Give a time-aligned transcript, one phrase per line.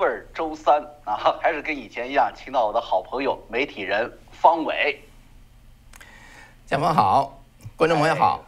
[0.00, 4.98] 味儿周三啊， 还是跟以前一样，请到我的好朋友媒体人方伟。
[6.64, 7.38] 蒋峰好，
[7.76, 8.42] 观众朋友好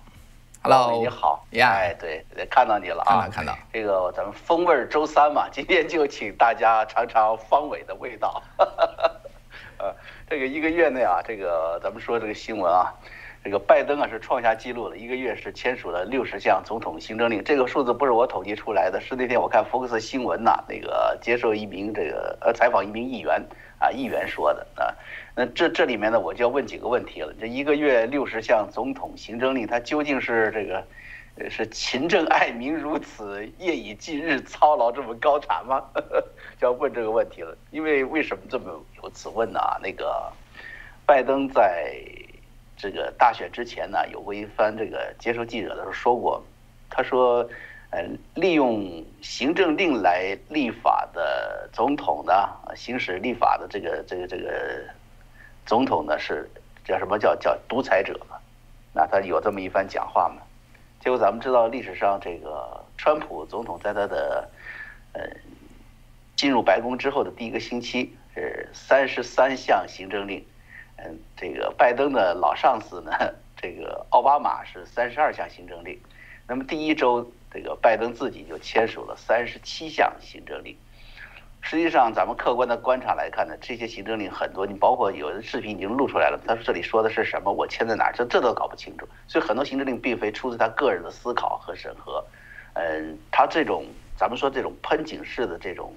[0.63, 8.43] ，Hello，你好，呀，哎，对，看到你了啊，看到看到，这个咱们风味儿周三嘛， 今天就请大家尝尝方伟的味道。
[9.77, 9.95] 呃，
[10.31, 12.95] 这个一个月内啊，这个咱们说这个新闻啊。
[13.45, 17.43] 这个拜登啊是创下纪录了，一个月是签署了六十项总统行政令。
[17.43, 23.45] 这个数字不是我统计出来的，是那天我看福克斯新闻呐，那个接受一名这个呃采访一名议员
[23.81, 24.95] 啊，议员说的啊。
[25.35, 27.35] 那这这里面呢，我就要问几个问题了。
[27.41, 30.85] 这一个月六十项总统行政令，它究竟是这个
[31.51, 35.83] 是勤政爱民如此，夜以继日操劳这么高产吗？
[36.61, 37.59] 就要问这个问题了。
[37.73, 39.59] 因为为什么这么有此问呢？
[39.83, 40.33] 那个
[41.05, 41.93] 拜登在。
[42.83, 46.43] 这个大选之前呢，有过一番这个接受记者的时候说过，
[46.91, 47.49] 他说，
[47.91, 48.03] 呃，
[48.35, 52.33] 利用行政令来立法的总统呢，
[52.75, 54.83] 行使立法的这个这个这个
[55.65, 56.51] 总统呢是
[56.85, 58.37] 叫什么叫叫独裁者嘛？
[58.93, 60.43] 那他有这么一番讲话嘛？
[60.99, 64.51] 结果咱们知道历史上这个川普总统在他的
[65.13, 65.23] 呃
[66.35, 70.45] 进入白宫之后的第一个星期是三十三项行政令。
[70.97, 73.13] 嗯，这个拜登的老上司呢，
[73.57, 75.99] 这个奥巴马是三十二项行政令，
[76.47, 80.77] 那么第一周，这个拜登自己就签署了三十七项行政令。
[81.65, 89.09] 实际上，咱们客观的观察来看呢，这些行政令很多，你包括有的视频已经录出来了，他说这里说的是什么，我签在哪，这这都搞不清楚。
[89.29, 92.25] 所以很多行政令并非出自他个人的思考和审核，
[92.75, 93.87] 嗯，他这种
[94.17, 95.95] 咱们说这种喷井式的这种。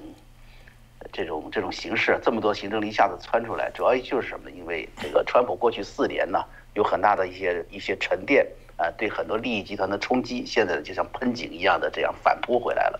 [1.12, 4.56] 这种这种形式，这么多行政令一下子窜出来，主要就是什么呢？
[4.56, 6.44] 因为这个川普过去四年呢，
[6.74, 8.46] 有很大的一些一些沉淀，
[8.78, 13.00] 啊，对很多利益集团的冲击，现在就像喷井一样的这样反扑回来了，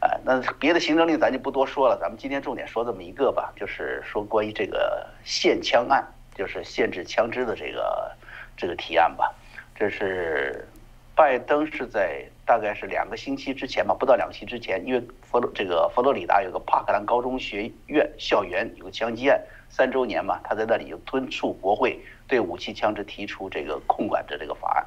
[0.00, 8.12] 啊，那别的行政令咱就不多说了，咱们今天重点说这么一个吧，就是说关于这个限枪案，就是限制枪支的这个
[8.56, 9.34] 这个提案吧，
[9.74, 10.66] 这是。
[11.18, 24.86] 拜登是在大概是两个星期之前吧，不到两个星期之前，因为佛罗这个佛罗里达有个帕克兰高中学院校园有个枪击案三周年嘛，他在那里就敦促国会对武器枪支提出这个控管的这个法案。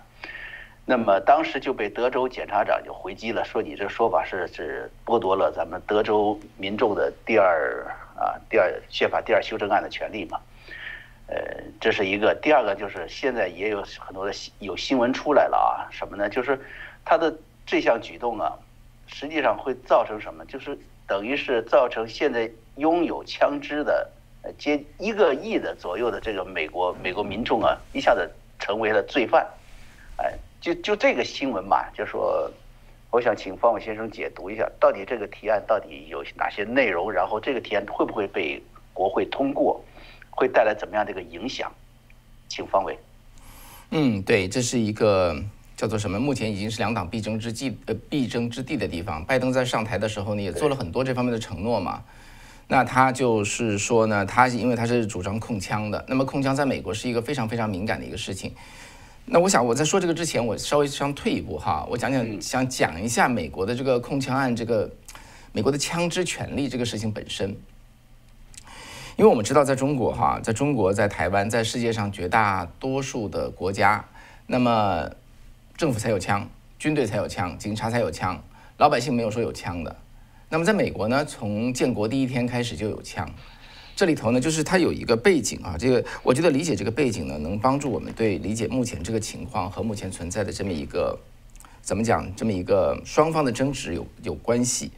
[0.85, 10.39] 那么当时就被德州检察长就回击了，说你这说法是是剥夺了咱们德州民众的第二啊第二宪法第二修正案的权利嘛。
[11.27, 11.35] 呃，
[11.79, 16.27] 这是一个，第二个就是现在也有很多的有新闻出来了啊，什么呢？
[16.27, 16.59] 就是
[17.05, 17.31] 他的
[17.69, 18.51] 这项举动啊，
[19.05, 20.43] 实际上会造成什么？
[20.45, 20.75] 就是
[21.05, 24.09] 等于是造成现在拥有枪支的
[24.41, 29.47] 呃接一个亿的左右的这个美国美国民众啊，一下子成为了罪犯。
[30.17, 32.51] 哎，就就这个新闻嘛，就说
[33.11, 38.59] 我想请方伟先生解读一下，到底这个提案到底有哪些内容，然后这个提案会不会被
[38.95, 39.79] 国会通过？
[40.31, 41.71] 会带来怎么样的一个影响？
[42.47, 42.97] 请方伟。
[43.91, 45.35] 嗯，对，这是一个
[45.79, 46.19] 叫做什么？
[46.19, 49.23] 目前已经是两党必争之地，呃，必争之地的地方。
[49.23, 52.03] 拜登在上台的时候呢，也做了很多这方面的承诺嘛。
[52.67, 58.53] 那他就是说呢，他因为他是主张控枪的，那么控枪在美国是一个非常非常敏感的一个事情。
[59.23, 64.91] 那我想我在说这个之前，我稍微想退一步哈，我讲讲想讲一下美国的这个控枪案，这个
[65.53, 67.55] 美国的枪支权利这个事情本身。
[69.15, 74.03] 因为我们知道，在中国哈，在中国，在台湾，在世界上绝大多数的国家，
[74.45, 75.09] 那么
[75.79, 76.45] 政府才有枪，
[76.77, 78.43] 军队才有枪，警察才有枪，
[78.79, 79.95] 老百姓没有说有枪的。
[80.49, 83.33] 那么在美国呢，从建国第一天开始就有枪。
[83.95, 91.17] 这里头呢，就是它有一个背景啊，这个我觉得理解这个背景呢，能帮助我们对理解目前这个情况和目前存在的这么一个
[91.81, 94.91] 怎么讲，这么一个双方的争执有有关系。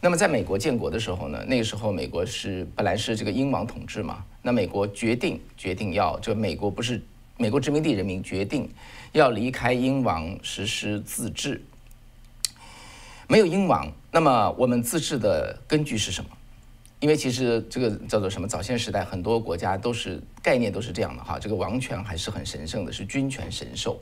[0.00, 4.24] 那么，在美国建国的时候呢，那个时候美国是本来是这个英王统治嘛。
[4.42, 7.02] 那美国决定决定要，就美国不是
[7.36, 8.68] 美国殖民地人民决定
[9.12, 11.60] 要离开英王，实施自治。
[13.26, 16.30] 没有英王，那么我们自治的根据是什么？
[17.00, 18.46] 因为其实这个叫做什么？
[18.46, 23.98] 早先时代很多国家都是概念都是这样的哈，这个王权还是很神圣的，是君权神授。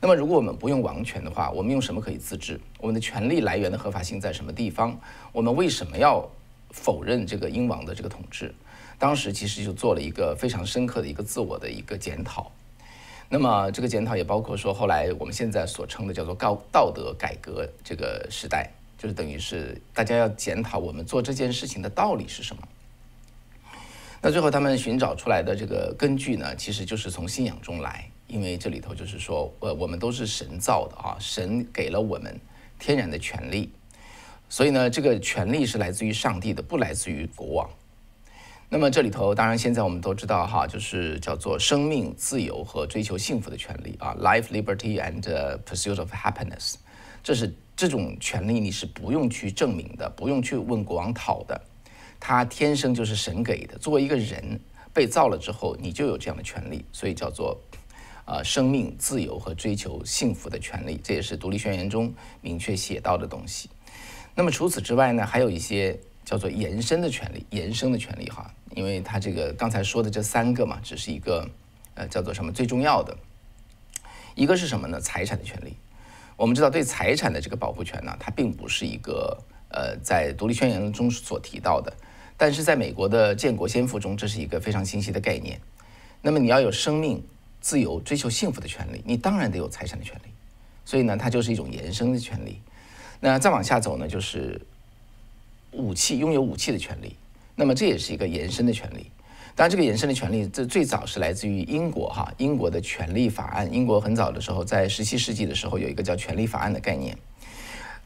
[0.00, 2.58] 那么，如果我们不用王权的话，我们用什么可以自治？
[2.78, 4.98] 我们的权利来源的合法性在什么地方？
[5.32, 6.26] 我们为什么要
[6.70, 8.54] 否认这个英王的这个统治？
[8.98, 12.50] 当时其实就做了一个非常深刻的一个自我的一个检讨。
[13.32, 18.68] 那么，这个检讨也包括说，后来我们现在所称的叫做道道德改革这个时代，
[18.98, 22.62] 就是等于是大家要检讨我们做这件事情的道理是什么。
[24.20, 28.04] 那最后他们寻找出来的这个根据呢，其实就是从信仰中来。
[28.26, 32.36] 因为这里头就是说，呃，我们都是神造的啊，神给了我们
[32.78, 33.72] 天然的权利，
[34.48, 37.70] 所以呢，这个权利是来自于上帝的，不来自于国王。
[38.72, 45.20] 那么这里头，当然现在我们都知道哈，就是叫做生命、自由和追求幸福的权利啊，life, liberty and
[45.64, 46.74] pursuit of happiness。
[47.20, 51.60] 这是这种权利，你是不用去证明的，不用去问国王讨的，
[52.20, 53.76] 他天生就是神给的。
[53.76, 54.60] 作为一个人
[54.94, 57.60] 被造了之后，你就有这样的权利，所以叫做
[58.24, 61.00] 呃生命、自由和追求幸福的权利。
[61.02, 63.68] 这也是独立宣言中明确写到的东西。
[64.32, 65.98] 那么除此之外呢，还有一些
[66.30, 68.54] 叫做延伸的权利，延伸的权利哈。
[68.76, 71.44] 因为他这个刚才说的这三个嘛，只是一个，
[71.94, 73.16] 呃，叫做什么最重要的，
[74.36, 75.00] 一个是什么呢？
[75.00, 75.74] 财产的权利。
[76.36, 79.36] 我们知道对财产的这个保护权呢，它并不是一个
[79.70, 81.92] 呃在独立宣言中所提到的，
[82.36, 85.60] 但是在美国的建国先父中，这是一个非常清晰的概念。
[86.22, 87.20] 那么你要有生命、
[87.60, 90.30] 自由、追求幸福的权利，你当然得有财产的权利。
[90.84, 92.60] 所以呢，它就是一种延伸的权利。
[93.18, 94.60] 那再往下走呢，就是
[95.72, 97.16] 武器，拥有武器的权利。
[97.54, 99.10] 那么这也是一个延伸的权利，
[99.54, 103.72] 当然这个延伸的权利，这最早是来自于英国哈，英国的权利法案。
[103.72, 107.16] 英国很早的时候，在十七世纪的时候，有一个叫权利法案的概念。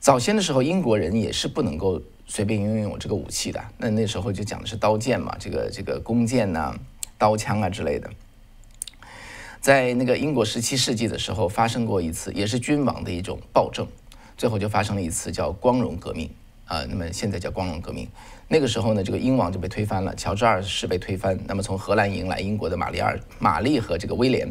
[0.01, 3.65] 早先的时候，英国人也是不能够随便拥有这个武器的。
[3.79, 6.75] 那那时候就讲的是刀剑嘛，这个这个弓箭呐、
[7.17, 8.11] 刀枪啊之类的。
[9.61, 13.87] 在那个英国十七世纪的时候，发生过一次，也是君王的一种暴政，
[14.37, 16.29] 最后就发生了一次叫光荣革命
[16.67, 16.85] 啊。
[16.89, 18.09] 那么现在叫光荣革命。
[18.47, 21.39] 那个时候呢，这个英王就被推翻了，乔治二世被推翻。
[21.47, 24.49] 那么从荷兰迎来英国的玛丽二、玛丽和这个威廉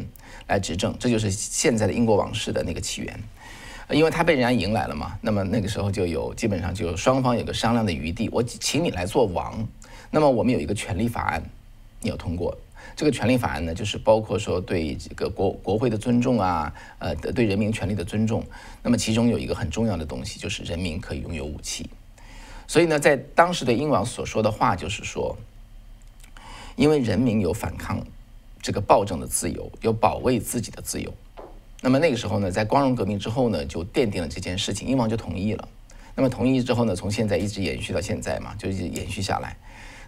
[0.48, 3.20] 来执政，这就是现在的英国王室的那个起源。
[3.90, 8.30] 因为他被人家迎来了嘛，那么那个时候就有基本上就双方有个商量的余地。
[8.32, 9.66] 我请你来做王，
[10.10, 11.42] 那么我们有一个权利法案，
[12.00, 12.56] 你要通过。
[12.96, 18.42] 这个权利法案呢，就是包括说对这个国国会的尊重啊，呃，对人民权利的尊重。
[18.82, 21.88] 那么其中有一个很重要的东西，就是人民可以拥有武器。
[22.66, 25.36] 所以呢，在当时的英王所说的话就是说，
[26.76, 28.04] 因为人民有反抗
[28.62, 31.12] 这个暴政的自由，有保卫自己的自由。
[31.82, 35.68] 那么那个时候呢，在光荣革命之后呢，就奠定了这件事情，英王就同意了。
[36.16, 39.56] 那么同意之后呢，从现在一直延续到现在嘛，就一直延续下来。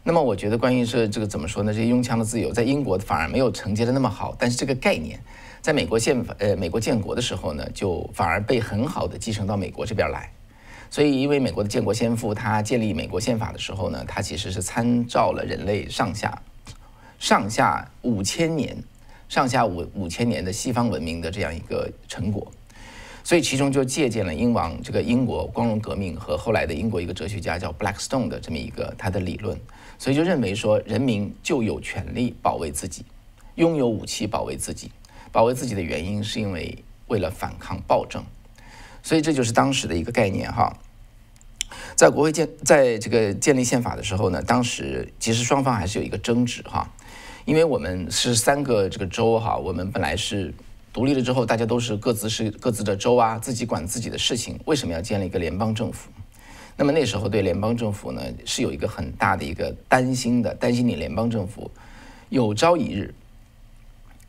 [0.03, 1.75] 那么我觉得，关于是这个怎么说呢？
[1.75, 5.21] 这些拥枪的自由，在英国反而没有承接的那么好，但是这个概念，
[5.61, 10.31] 在美国宪法呃美国建国的时候呢，就反而被很好的继承到美国这边来。
[10.89, 16.43] 所以，因为美国的建国先父他建立美国宪法的时候呢，他其实是参照了人类上下
[17.19, 18.77] 上下五千年、
[19.29, 22.51] 上下五五千年的西方文明的这样一个成果，
[23.25, 29.59] 所以其中就借鉴了英王这个英国光荣革命和后来的英国一个哲学家叫 Blackstone 的这么一个他的理论，
[29.99, 33.05] 所以就认为说人民就有权利保卫自己，
[33.57, 34.91] 拥有武器保卫自己，
[35.33, 36.79] 保卫自己的原因是因为
[37.09, 38.23] 为了反抗暴政。
[39.07, 40.77] 所以这就是当时的一个概念哈，
[41.95, 46.93] 在国会建在这个建立宪法的时候呢，当时其实双方还是有一个争执哈，
[47.45, 50.53] 因为我们是三个这个州哈，我们本来是
[50.93, 56.11] 独立了之后，大家都是各自是各自的州啊，自己管自己的事情，为什么要建立一个联邦政府？
[56.77, 61.71] 那么那时候对联邦政府呢是有一个很大的一个担心的，担心你联邦政府
[62.29, 63.15] 有朝一日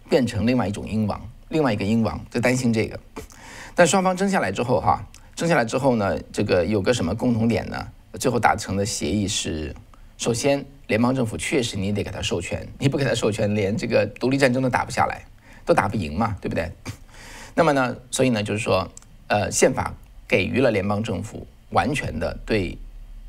[0.08, 1.20] 变成另外一种英王，
[1.50, 3.00] 另外一个英王，就担心这个。
[3.78, 7.88] 但双方争下来之后，哈，争下来之后呢，这个有个什么共同点呢？
[8.20, 9.76] 最后达成的协议是：
[10.18, 15.24] 首先，联邦政府确实你得给他授权，你不给他授权，连这个独立战争都打不下来，
[15.64, 16.72] 都打不赢嘛，对不对？
[17.54, 18.90] 那么呢，所以呢，就是说，
[19.28, 19.94] 呃，宪法
[20.28, 22.76] 给予了联邦政府完全的对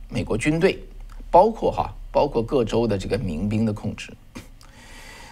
[0.09, 0.83] 美国军队，
[1.31, 4.14] 包括哈，包括各州的这个民兵的控制。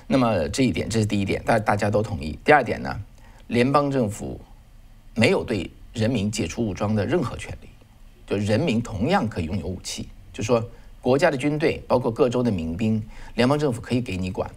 [0.07, 2.39] 那么这一点，这是第一点，大大家都同意。
[2.45, 3.01] 第二点呢，
[3.47, 4.39] 联邦政府。
[5.19, 7.69] 没有对人民解除武装的任何权利，
[8.27, 10.07] 就人民同样可以拥有武器。
[10.31, 10.63] 就说
[11.01, 13.03] 国家的军队，包括各州的民兵，
[13.35, 14.51] 联邦政府可以给你管，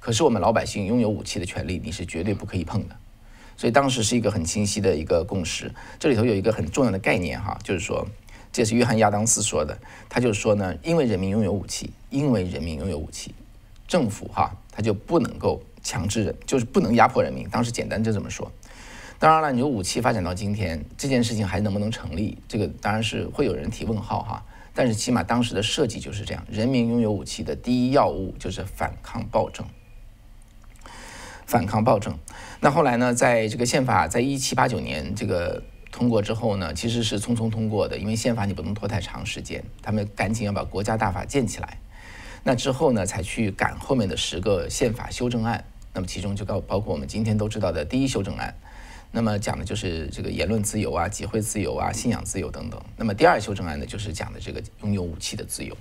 [0.00, 2.96] 可是我们老百姓拥有武器的权利，你是绝对不可以碰的。
[3.56, 5.72] 所以当时是一个很清晰的一个共识。
[6.00, 8.04] 这里头有一个很重要的概念哈，就是说，
[8.50, 13.32] 这是约翰亚当斯说的，他就是说呢，因为人民拥有武器，因为人民拥有武器，
[13.86, 17.48] 政府哈他就不能够强制人，就是不能压迫人民。
[17.48, 18.50] 当时简单就这么说。
[19.20, 22.38] 当然了，你说武器发展到今天这件事情还能不能成立？
[22.48, 24.42] 这个当然是会有人提问号哈。
[24.72, 29.66] 但是起码当时的设计就是这样：人民拥有武器的第一要务就是反抗暴政，
[31.44, 32.18] 反抗暴政。
[32.60, 35.62] 那后来呢，在这个宪法在一七八九年这个
[35.92, 41.76] 通过之后呢，其实是匆匆通过的，因为宪法你不能拖太长时间，他们赶紧要把国家大法建起来。
[42.42, 45.62] 那之后呢，才去赶后面的十个宪法修正案。
[45.92, 48.54] 那么其中就包包括我们今天都知道的第一修正案。
[49.12, 52.80] 那么讲的就是这个言论自由啊、集会自由啊、信仰自由等等。
[52.96, 55.76] 那么第二修正案呢，就是讲的这个拥有武器的自由。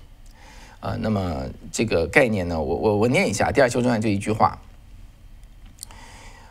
[0.79, 4.59] 呃，那么这个概念呢，我我我念一下第二修正案这一句话。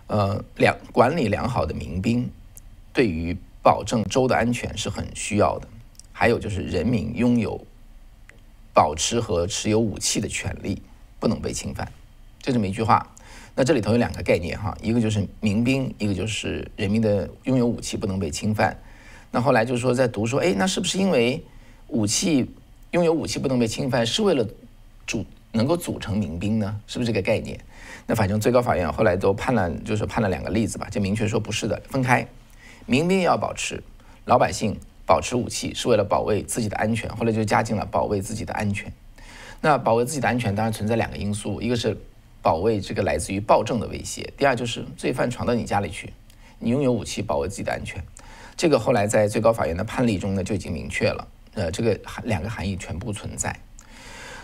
[0.07, 2.31] 呃，良管理良好的民兵，
[2.93, 5.69] 对于保证州的安全是很需要的。
[6.13, 7.67] 还有就是人民拥有
[8.73, 10.81] 保持和持有武器的权利，
[11.19, 11.93] 不能被侵犯，
[12.41, 13.15] 就这么一句话。
[13.59, 18.79] 那这里头有两个概念哈，一个就是民兵，一个就是人民的拥有武器不能被侵犯。
[19.33, 21.43] 那后来就是说在读说，哎，那是不是因为
[21.89, 22.49] 武器
[22.93, 24.47] 拥有武器不能被侵犯，是为了
[25.09, 26.81] 组能够组成民兵呢？
[26.87, 27.59] 是不是这个概念？
[28.07, 32.25] 那反正最高法院后来都判了，就是判了两个例子吧，就明确说不是的，分开，
[32.87, 33.83] 民兵要保持，
[34.27, 38.93] 老百姓保持武器是为了保卫自己的安全，后来就加进了保卫自己的安全。
[39.61, 41.99] 那保卫自己的安全当然存在两个因素，一个是
[42.43, 46.13] 保卫这个来自于暴政的威胁，第二就是罪犯闯到你家里去，
[46.59, 48.03] 你拥有武器保卫自己的安全。
[48.57, 53.55] 这个后来在最高法院的判例中呢就已经明确了，呃，这个两个含义全部存在。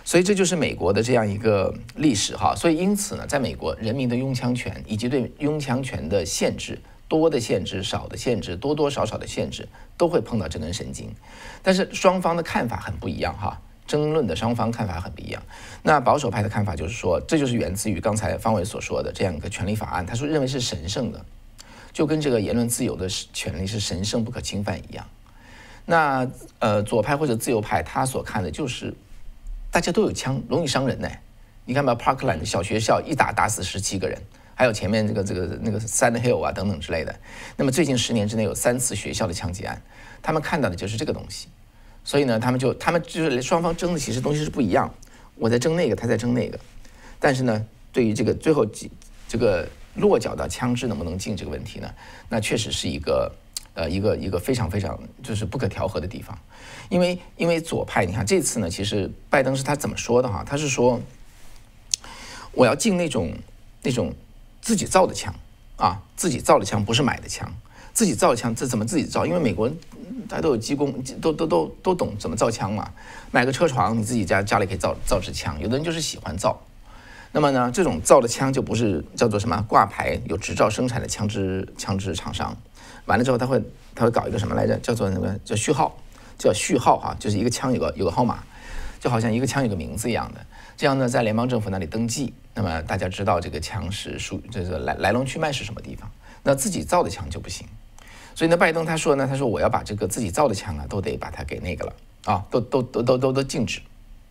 [0.04, 11.10] 所以这就是美国的这样一个历史哈，所以因此呢，在美国人民的拥枪权以及对拥枪权的限制，多的限制、少的限制、多多少少的限制，都会碰到这根神经。
[11.62, 15.42] 但是双方的看法很不一样哈，争论的双方看法很不一样。
[15.82, 21.24] 那保守派的看法就是说，这就是源自于刚才方伟所说的这样一个权利法案，他说认为是神圣的，
[21.92, 25.06] 就跟这个言论自由的权利是神圣不可侵犯一样。
[25.86, 28.94] 那呃左派或者自由派他所看的就是。
[29.70, 31.10] 大家都有枪，容易伤人呢。
[31.64, 34.22] 你看吧，Parkland 小学校一打打死十七个人，
[34.54, 37.12] 还有前面这个这个那个 Sand Hill 啊等等之类的。
[37.56, 39.82] 那么最近十年之内有三次学校的枪击案，
[40.22, 41.48] 他们看到的就是这个东西。
[42.04, 44.92] 所以呢，他们就他们就是双方争的其实东西是不一样。
[45.36, 46.58] 我在争那个，他在争那个。
[47.18, 48.90] 但是呢，对于这个最后几
[49.26, 51.90] 这个落脚到枪支能不能进这个问题呢，
[52.28, 53.32] 那确实是一个。
[53.76, 56.38] 呃，一个一个非常非常就是不可调和的地方，
[56.90, 60.44] 因为因为左派，你看这次呢，其实拜登是他怎么说的哈？
[60.46, 61.00] 他是说
[62.52, 63.32] 我要进那种
[63.82, 64.14] 那种
[64.62, 65.34] 自己造的枪
[65.74, 67.52] 啊，自己造的枪不是买的枪，
[67.92, 69.26] 自己造的枪这怎么自己造？
[69.26, 69.68] 因为美国
[70.28, 72.90] 大家都有机工，都都都都懂怎么造枪嘛，
[73.30, 75.58] 买个车床，你自己家家里可以造造支枪。
[75.60, 76.60] 有的人就是喜欢造，
[77.32, 82.56] 那么呢，这种造的枪就不是叫做什么挂牌有执照生产的枪支枪支厂商。
[83.06, 83.62] 完了之后，他会
[83.94, 84.76] 他会搞一个什么来着？
[84.78, 85.96] 叫做那个叫序号，
[86.38, 88.42] 叫序号哈，就是一个枪有个有个号码，
[88.98, 90.40] 就好像一个枪有个名字一样的。
[90.76, 96.10] 这样呢，在联邦政府那里登记，那么大家知道这个枪是属这个来来龙去脉是什么地方。
[96.42, 97.66] 那自己造的枪就不行。
[98.34, 101.92] 所以呢，拜登他说呢，他说我要把这个自己造的枪啊，都得把它给那个了
[102.24, 103.80] 啊，都都都都都都禁止。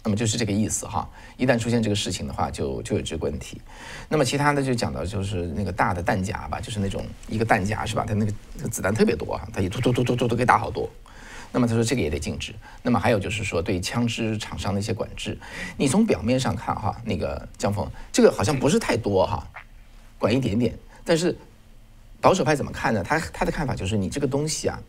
[0.06, 3.62] 那么就是这个意思哈，一旦出现这个事情的话，就就有这个问题。
[4.10, 8.04] 那么其他的就讲到就是那个大的弹夹吧，就是那种一个弹夹是吧？
[8.06, 8.34] 它那个
[8.68, 10.90] 子弹特别多哈，它一突突突突突都可以打好多。
[11.54, 12.54] 那么他说这个也得禁止。
[12.82, 15.38] 那么还有就是说对枪支厂商的一些管制，
[15.78, 19.48] 你从表面上看哈，那个江峰这个好像不是太多哈，
[20.20, 20.78] 管一点点。
[21.06, 21.38] 但是
[22.24, 23.04] 保守派怎么看呢？
[23.04, 24.82] 他他的看法就是你这个东西啊，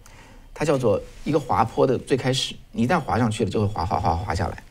[0.55, 4.63] 它叫做一个滑坡的最开始，你一旦滑上去了，就会滑滑滑滑下来。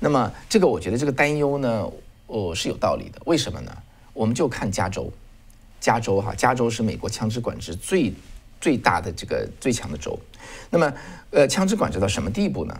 [0.00, 1.86] 那么这个我觉得这个担忧呢，
[2.26, 3.20] 哦是有道理的。
[3.26, 3.70] 为什么呢？
[4.14, 5.12] 我们就看加州，
[5.78, 8.14] 加州哈，加州是美国枪支管制最
[8.62, 10.18] 最大的这个最强的州。
[10.70, 10.90] 那么
[11.32, 12.74] 呃，枪支管制到什么地步呢？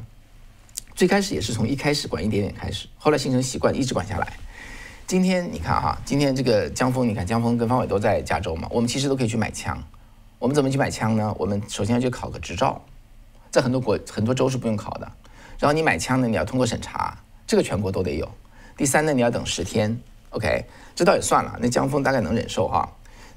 [0.95, 4.33] 最开始也是从一开始管一点点开始，后来形成习惯，一直管下来。
[5.07, 9.81] 今天你看哈，今天这个江峰，你看江峰跟方伟都在加州嘛，我们其实都可以去买枪。
[10.41, 11.33] 我们怎么去买枪呢？
[11.39, 12.85] 我们首先要去考个执照，
[13.53, 15.09] 在很多国很多州是不用考的。
[15.61, 18.29] 然后你买枪呢，你要通过审查，这个全国都得有。
[18.77, 19.97] 第三呢，你要等十天
[20.31, 20.65] ，OK，
[20.97, 22.89] 这倒也算了，那江峰大概能忍受哈。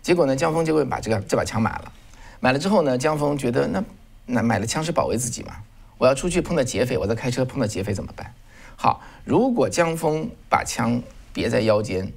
[0.01, 1.91] 结果呢，江峰就会把这个这把枪买了，
[2.39, 3.83] 买了之后呢，江峰觉得那
[4.25, 5.57] 那买了枪是保卫自己嘛，
[5.99, 8.33] 我要出去碰到劫匪，我在开车碰到劫匪怎么办？
[8.75, 10.99] 好，如果江峰把枪
[11.39, 12.11] 别在腰间，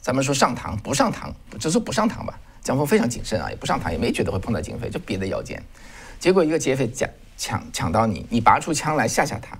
[0.00, 2.38] 咱们说上膛不上膛，就说不上膛吧。
[2.62, 5.60] 江峰非常谨慎啊，也不上膛，也没觉得会碰到警匪，就别在腰间。
[6.20, 7.10] 结果一个劫匪抢。
[7.34, 9.58] 抢抢到你，你拔出枪来吓吓他，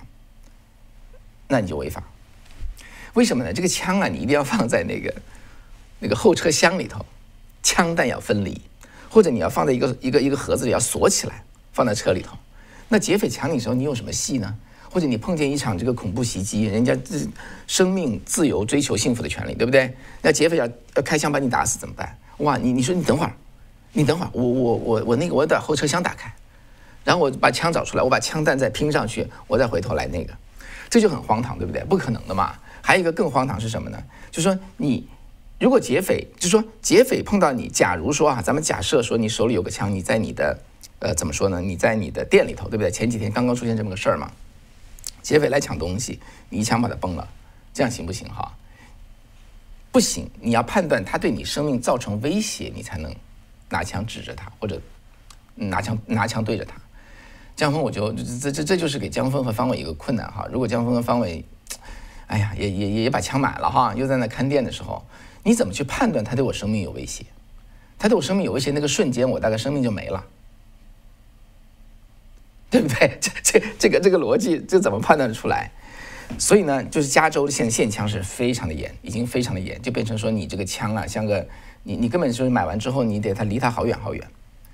[1.49, 2.05] 那你就违法。
[3.15, 3.53] 为什么呢？
[3.53, 5.13] 这个枪啊，你一定要放在那个
[5.99, 7.05] 那个后车厢里头，
[7.61, 8.61] 枪弹要分离，
[9.11, 11.43] 或者你要放在一个一个一个盒子里，要锁起来，
[11.73, 12.39] 放在车里头。
[12.89, 14.55] 那劫匪抢你的时候，你有什么戏呢？
[14.93, 17.27] 或者你碰见一场这个恐怖袭击，人家自
[17.67, 19.91] 生命、自由、追求幸福的权利，对不对？
[20.21, 22.15] 那劫匪要要开枪把你打死怎么办？
[22.39, 23.33] 哇，你你说你等会儿，
[23.95, 26.31] 你等会儿，我我我我那个我把后车厢打开。
[27.05, 30.33] 然后我把枪找出来，我把枪弹再拼上去，我再回头来那个，
[30.91, 31.83] 这就很荒唐，对不对？
[31.85, 32.55] 不可能的嘛。
[32.83, 33.99] 还有一个更荒唐是什么呢？
[34.31, 35.09] 就是说你
[35.59, 40.59] 如果劫匪，就说劫匪碰到你，假如说啊，咱们假设说你手里有个枪，你在你的，
[40.99, 41.61] 呃，怎么说呢？
[41.61, 42.91] 你在你的店里头，对不对？
[42.91, 44.31] 前几天刚刚出现这么个事儿嘛，
[45.23, 47.27] 劫匪来抢东西，你一枪把他崩了，
[47.73, 48.53] 这样行不行哈？
[49.91, 53.15] 不行，你要判断他对你生命造成威胁，你才能
[53.69, 54.81] 拿枪指着他，或者
[55.55, 56.75] 拿枪拿枪对着他。
[57.55, 60.49] 江峰，我就这这这就是给江峰和方伟一个困难哈。
[60.51, 61.45] 如果江峰和方伟，
[62.27, 65.05] 哎呀，也也也把枪买了哈，又在那看店的时候。
[65.45, 67.27] 你怎么去判断他对我生命有威胁？
[67.99, 70.25] 他对我生命有威胁那个瞬间，我大概生命就没了，
[72.73, 73.19] 对不对？
[73.21, 75.71] 这这这个这个逻辑，这怎么判断的出来？
[76.39, 81.47] 所以呢，就是加州的现限枪是非常的严，已经非常的严，就变成说你这个枪啊，像个
[81.83, 84.27] 你你根本就是买完之后，你得它离它好远好远。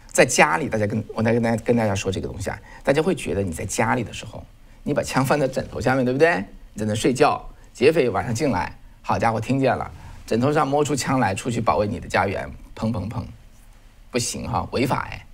[0.06, 4.44] 在家里，大家跟我来跟大家跟大家说这个东西啊，大家会觉得你在家里的时候，
[4.84, 6.44] 你把枪放在枕头下面，对不对？
[6.74, 9.90] 你在那睡觉，劫匪晚上进来，好家伙，听见了。
[10.26, 13.24] 枕头上摸出枪来，出去保卫你的家园，砰砰砰，
[14.12, 15.24] 不行哈，违法哎！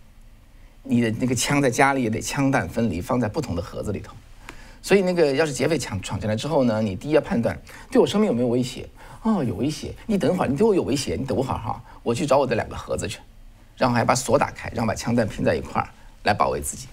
[0.84, 4.14] 你的那个枪在家里也得枪弹分离，放在不同的盒子里头。
[4.82, 7.58] 所以那个要是劫匪抢闯进来之后呢，你第一要判断
[7.90, 8.86] 对我生命有没有威胁？
[9.22, 13.18] 哦，有威胁，你等会儿，你对我有威胁，你等会儿哈，我去找我的两个盒子去，
[13.78, 15.88] 然后还把锁打开，然后把枪弹拼在一块儿
[16.24, 16.86] 来保卫自己。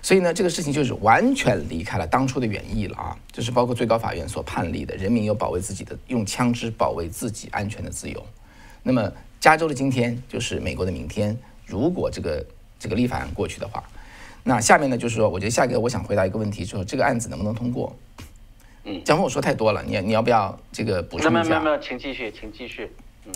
[0.00, 3.18] 所以呢，这个事情就是完全离开了当初的原意了啊！
[3.32, 8.24] 就是包括最高法院所判例的，人民有保卫自己的用枪支保卫自己安全的自由。
[8.82, 11.36] 那么，加州的今天就是美国的明天。
[11.66, 12.46] 如果这个
[12.78, 13.82] 这个立法案过去的话，
[14.42, 17.94] 那下面呢，就是说，我觉得下一个我想回答一个问题，就是这个案子能不能通过？
[18.84, 21.42] 嗯，江峰，我说太多了，你你要不要这个补充一下？
[21.42, 22.90] 没有没有，请继续，请继续。
[23.24, 23.32] 嗯，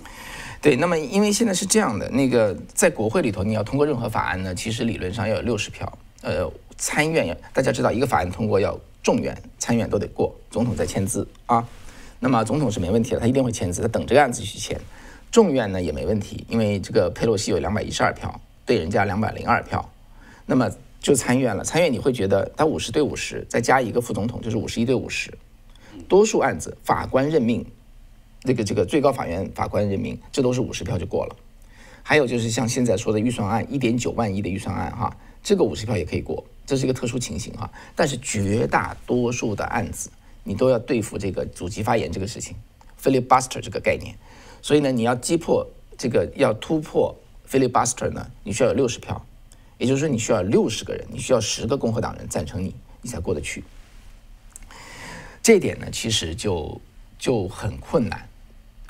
[0.63, 5.93] 对，那么因为现在是这样的，那个在国会里头，你要通过任何法案呢，其实理论上要有六十票。
[6.23, 11.67] 呃，参院要大家知道，一个法案通过要众院、参院都得过，总统再签字啊。
[12.21, 14.79] 那么总统是没问题的，他一定会签字，他等这个案子去签。
[15.33, 19.85] 众院呢也没问题，因为这个佩洛西有两百一十二票，对人家两百零二票，
[20.47, 21.65] 那么就参院了。
[21.65, 25.29] 参院你会觉得他五十对五十，再加一个副总统就是五十一对五十，
[26.09, 27.67] 多数案子法官任命，
[28.43, 31.35] 这个这个最高法院法官任命，这都是五十票就过了。
[32.05, 35.13] 还有就是像现在说的预算案，一点九万亿的预算案哈。
[35.43, 37.69] 这个五十票也可以过，这是一个特殊情形哈。
[37.97, 40.09] 但是绝大多数的案子，
[40.45, 42.55] 你都要对付这个阻击发言这个事情
[43.03, 44.15] ，filibuster 这个概念。
[44.63, 45.67] 所以呢，你要击破
[45.99, 47.13] 这个，要突破
[47.51, 49.25] filibuster 呢，你需要有六十票，
[49.79, 53.65] 也就是说你需要六十个人，你需要十个共和党人赞成你，你才过得去。
[55.43, 56.81] 这一点呢，其实就
[57.19, 58.29] 就很困难。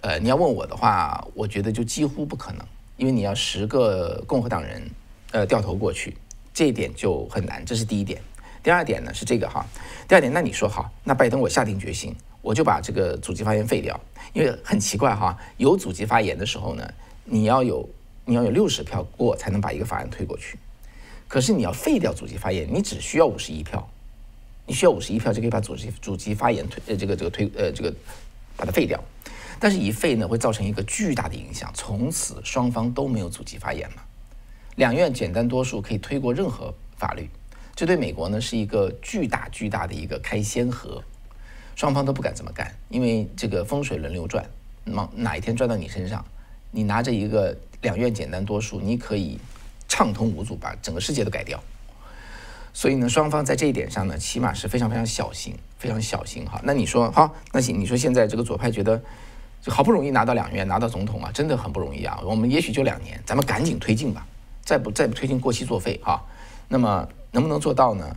[0.02, 4.82] 呃，你要问我的话，我觉得就几乎不可能，因为你要十个共和党人
[5.30, 6.16] 呃掉头过去。
[6.52, 8.20] 这一点就很难，这是第一点。
[8.62, 9.64] 第二点呢是这个哈，
[10.06, 13.98] 第二点，那你说好，那拜登我下定决心，我就把这个阻击发言废掉，
[14.34, 16.92] 因为很奇怪哈，有阻击发言的时候呢，
[17.24, 17.88] 你要有
[18.30, 20.56] 你要有六十票过才能把一个法案推过去，
[21.26, 23.90] 可是你要废掉阻击发言，你只需要五十一票，
[24.66, 27.92] 你需要五十一票就可以把阻击阻击发言推呃这个这个推呃这个
[28.56, 29.02] 把它废掉，
[29.58, 33.96] 但是一废呢会造成一个巨大的影响，从此双方都没有阻击发言了。
[34.76, 37.28] 两院简单多数可以推过任何法律，
[37.74, 41.02] 这对美国呢是一个巨大巨大的一个开先河，
[41.74, 44.48] 双方都不敢这么干，因为这个风水轮流转，
[44.84, 46.24] 哪哪一天转到你身上，
[46.70, 49.38] 你拿着一个两院简单多数，你可以
[49.88, 51.62] 畅通无阻把整个世界都改掉。
[52.72, 56.60] 所以呢，双方在这一点上呢，起码是非常非常小心，非常小心哈。
[56.62, 59.02] 那你说哈，那行，你说现在这个左派觉得，
[59.60, 62.20] 就好不容易拿到两院，拿到总统啊，真的很不容易啊。
[62.24, 64.26] 我们也许就两年，咱们赶紧推进吧。
[64.62, 66.22] 再不再不推进过期作废哈，
[66.68, 68.16] 那么能不能做到呢？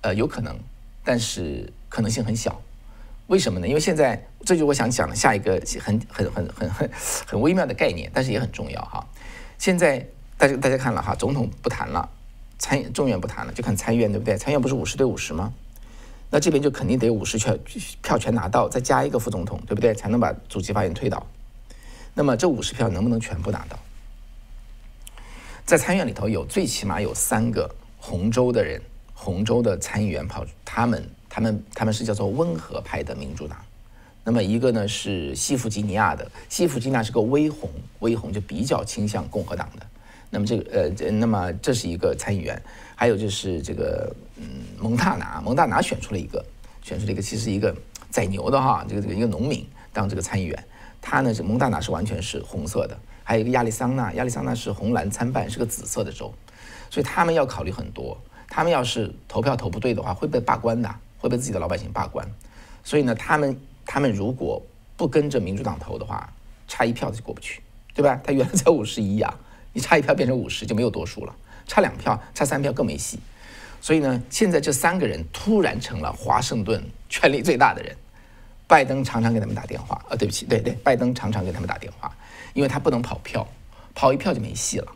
[0.00, 0.58] 呃，有可能，
[1.04, 2.58] 但是可能性很小。
[3.30, 3.68] 为什么呢？
[3.68, 6.90] 因为现在这就我想讲的下一个很很很很很
[7.28, 9.06] 很微妙的概念，但是也很重要哈。
[9.56, 10.04] 现在
[10.36, 12.08] 大家大家看了哈，总统不谈了，
[12.58, 14.36] 参众院不谈了，就看参院对不对？
[14.36, 15.52] 参院不是五十对五十吗？
[16.28, 17.56] 那这边就肯定得五十票
[18.02, 19.94] 票全拿到，再加一个副总统对不对？
[19.94, 21.24] 才能把主席发言推倒。
[22.14, 23.78] 那么这五十票能不能全部拿到？
[25.64, 28.82] 在参院里头有最起码有三个红州的人，
[29.14, 31.08] 红州的参议员跑，他们
[31.40, 33.56] 他们他们是叫做温和派的民主党。
[34.22, 39.86] 那么一个呢是西弗吉尼亚的，西弗吉尼亚是个微红，微红就比较倾向共和党的。
[40.28, 42.62] 那么这个呃，那么这是一个参议员，
[42.94, 44.44] 还有就是这个嗯
[44.78, 46.44] 蒙大拿，蒙大拿选出了一个，
[46.82, 47.74] 选出了一个其实一个
[48.10, 50.64] 宰牛的哈，这个这个一个农民当这个参议员，
[51.00, 52.94] 他呢是蒙大拿是完全是红色的。
[53.24, 56.30] 还有一个亚利桑那，亚利桑那是红蓝参半，是个紫色的州，
[56.90, 58.14] 所以他们要考虑很多。
[58.52, 62.26] 他们要是投票投不对的话，会被罢官的，会被自己的老百姓罢官。
[62.82, 64.60] 所以呢，他们他们如果
[64.96, 66.28] 不跟着民主党投的话，
[66.66, 67.62] 差一票就过不去，
[67.94, 68.20] 对吧？
[68.24, 69.32] 他原来才五十一呀，
[69.72, 71.34] 你差一票变成五十就没有多数了，
[71.66, 73.20] 差两票、差三票更没戏。
[73.80, 77.96] 所以呢，现在这三个人突然成了华盛顿权力最大的人。
[78.68, 82.14] 拜登常常给他们打电话，呃，对不起，对对，拜登常常给他们打电话，
[82.54, 83.44] 因为他不能跑票，
[83.96, 84.86] 跑一票就没戏了。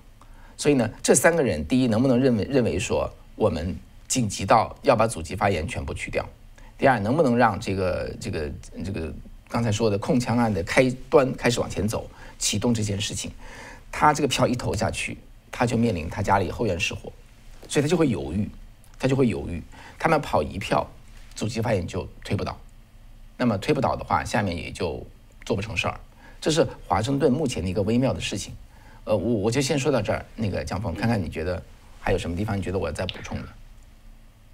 [0.57, 3.77] 所以呢，这三个人，第一，能不能认为认为说我们
[4.09, 6.25] 紧急到要把祖籍发言全部去掉？
[6.77, 8.51] 第二，能不能让这个这个
[8.85, 9.13] 这个
[9.49, 13.31] 刚才说的控枪案的开端开始往前走，启动这件事情？
[13.91, 15.17] 他这个票一投下去，
[15.53, 17.13] 他就面临他家里后院失火，
[17.69, 18.51] 所以他就会犹豫，
[18.99, 19.63] 他就会犹豫。
[19.99, 20.85] 他们跑一票，
[21.37, 22.59] 祖籍发言就推不倒。
[23.37, 25.05] 那么推不倒的话，下面也就
[25.45, 25.99] 做不成事儿。
[26.41, 28.53] 这是华盛顿目前的一个微妙的事情。
[29.05, 30.25] 呃，我我就先说到这儿。
[30.35, 31.63] 那个江峰，看看你觉得
[32.01, 33.49] 还有什么地方你觉得我要再补充的？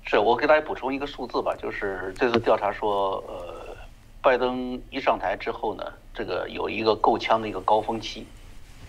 [0.04, 3.76] 是我给大家补充一个数字吧，就是这次调查说，呃，
[4.22, 5.84] 拜登一上台之后呢，
[6.14, 8.26] 这个有一个购枪的一个高峰期，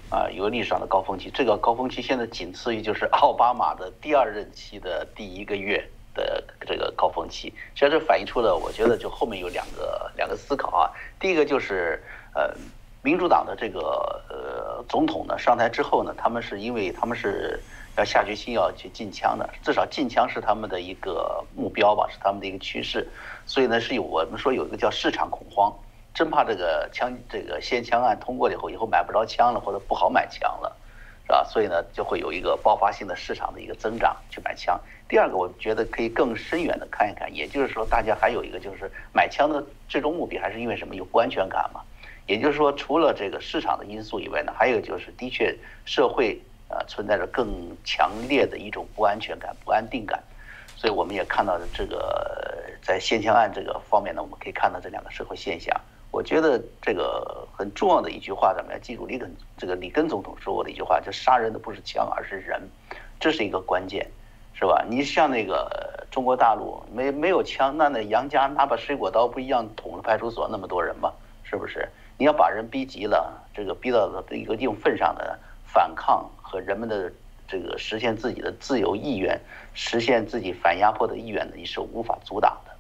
[0.10, 1.30] 啊，有历史上的高峰期。
[1.34, 5.88] 这个高峰期现在仅次于就是奥巴马的第二任期的第一个月。
[6.14, 10.92] 的这个高峰期，实际上这反映出了，我觉得就后面有两个两个思考啊。
[11.22, 12.04] 第一个就是，
[12.36, 12.54] 呃，
[13.02, 17.58] 民主党的这个呃总统呢上台之后呢，他们是因为他们是
[17.98, 23.08] 要下决心要去禁枪的，至少禁枪是他们的一个目标吧，是他们的一个趋势。
[23.46, 25.74] 所以呢，是有我们说有一个叫市场恐慌，
[26.14, 30.76] 真怕这个枪这个限枪案通过了以后，以后买不着枪了，或者不好买枪了。
[31.24, 34.80] 是吧，所以呢，就会有一个爆发性的市场的一个增长去买枪。
[35.08, 40.96] 第二个，我觉得可以更深远的看一看，也就是说，大家还有一个就是买枪的最终目的还是因为什么？
[40.96, 41.82] 有不安全感嘛。
[42.28, 47.48] 也就是说，除了这个市场的因素以外呢，还有就是的确社会呃存在着更
[47.84, 50.22] 强烈的一种不安全感、不安定感。
[50.76, 55.80] 所以我们也看到了这个在限枪案这个方面呢，我们可以看到这两个社会现象。
[56.10, 59.06] 我觉得这个很重要的一句话，咱们要记住。
[59.06, 62.62] 里根这个里根总统说过的一句话，就杀人的不是枪，而是人，
[63.20, 64.06] 这是一个关键，
[64.54, 64.84] 是吧？
[64.90, 71.14] 你像那个中国大陆没没有枪，那那杨家拿把水果刀不一样捅了派出所那么多人吗？
[71.44, 71.88] 是不是？
[72.18, 77.10] 你要把人逼急了，这个逼到一个一定份上的反抗和人们的
[77.48, 79.40] 这个实现自己的自由意愿，
[79.74, 82.72] 实现自己反压迫的意愿呢，你是无法阻挡的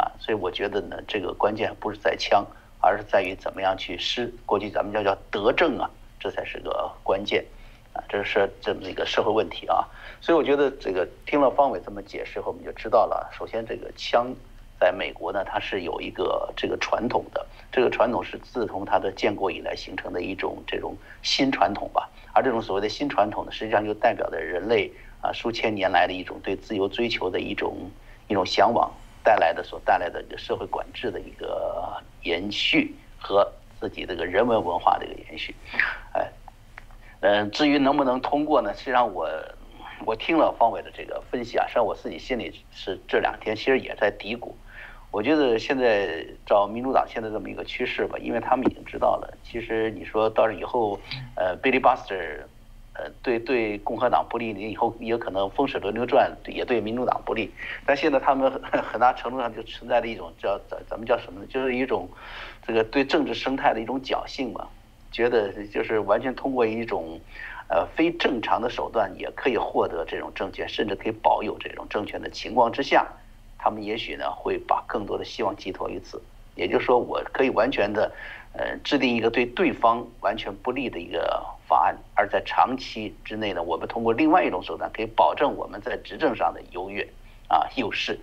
[0.00, 0.10] 啊。
[0.18, 2.46] 所以我觉得呢，这个关键不是在枪。
[2.80, 7.44] 而是在于怎么样去施，过去咱们叫叫德政啊，这才是个关键，
[7.92, 9.84] 啊，这是这么一个社会问题啊。
[10.20, 13.28] 所以我觉得这个听了方伟这么解释后，我们就知道了。
[13.36, 14.32] 首先，这个枪
[14.78, 22.08] 在美国呢，它是有一个这个传统的，这个传统是自从它的建国以来形成的一种这种新传统吧。
[22.32, 27.90] 而这种所谓的新传统呢，实际上就代表着人类啊数千年来的一种对自由追求的一种
[28.28, 28.90] 一种向往。
[29.24, 33.46] 带来的所带来的社会管制的一个延续和
[33.78, 35.54] 自己这个人文文化的一个延续，
[36.14, 36.26] 哎，
[37.20, 38.72] 嗯，至于能不能通过呢？
[38.72, 39.28] 实际上我
[40.06, 44.54] 我听了方伟的这个分析啊，实际上我自己心里是这两天其实也在嘀咕。
[45.10, 50.98] 我觉得现在照民主党现在这么一个趋势吧，因为他们已经知道了，其实你说到以后，
[51.36, 52.40] 呃，Billy Buster。
[53.00, 57.48] 呃，对对，共和党不利，你以后也可能风水轮流转，也对民主党不利。
[57.86, 61.46] 但现在他们很大程度上就存在的一种叫咱咱们叫什么呢？
[61.48, 62.08] 就是一种
[62.66, 64.66] 这个对政治生态的一种侥幸嘛，
[65.12, 67.20] 觉得就是完全通过一种
[67.68, 73.06] 呃非正常的手段也可以获得这种政权，甚至可以保有这种政权的情况之下，
[73.58, 76.22] 他们也许呢会把更多的希望寄托于此。
[76.54, 78.12] 也就是说，我可以完全的
[78.52, 81.44] 呃制定一个对对方完全不利的一个。
[81.68, 87.06] 法案，而在长期之内呢，我们通过另外一种手段，可以保证我们在执政上的优越
[87.46, 88.18] 啊优势。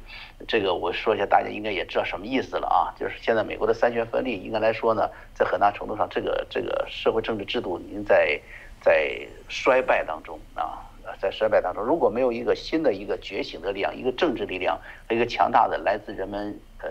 [0.48, 2.89] 这个我说一下，大家应该也知道什么意思了啊。
[3.00, 8.41] 就是现在美国的三权分立，应该来说呢，在很大程度上，这个这个社会政治制度已经在
[8.82, 10.85] 在衰败当中啊，
[11.19, 11.84] 在衰败当中。
[11.84, 16.89] 如果没有一个新的一个觉醒的力量，一个政治力量和一个强大的来自人们呃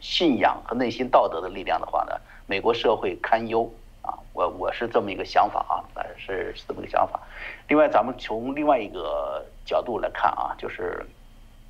[0.00, 2.12] 信仰和内心道德的力量的话呢，
[2.46, 3.70] 美国社会堪忧
[4.02, 4.14] 啊。
[4.32, 7.20] 我我是这么一个想法啊，呃，是是这么个想法。
[7.66, 11.04] 另外，咱们从另外一个角度来看啊，就是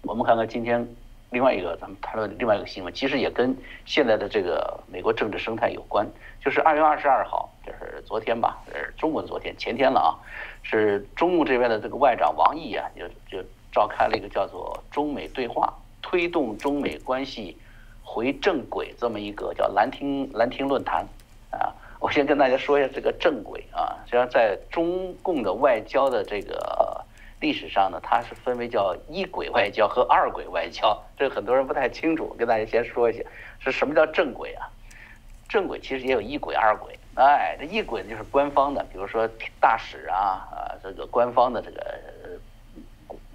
[0.02, 0.86] 我们看看今天
[1.30, 6.06] 另外一个咱们谈论另外一个新闻，其实也跟现在的这个美国政治生态有关。
[6.40, 10.14] 就是二月二十二号，就是昨天吧，呃，中国昨天，前天了啊，
[10.70, 17.56] 是中共这边的这个外长王毅啊，就就召开了一个叫做中美对话，推动中美关系
[18.02, 21.06] 回正轨这么一个叫兰亭兰亭论坛
[21.50, 21.72] 啊。
[22.00, 27.02] 我先跟大家说一下这个正轨啊，实际上在中共的外交的这个
[27.40, 33.24] 历史上呢，它是分为叫一轨外交和二轨外交，这个很多人不太清楚，跟大家先说一下，
[33.58, 34.68] 是什么叫正轨啊？
[35.48, 39.28] 正轨其实也有一轨、二轨哎，这一滚就是官方的，比如说
[39.58, 41.98] 大使啊，啊，这个官方的这个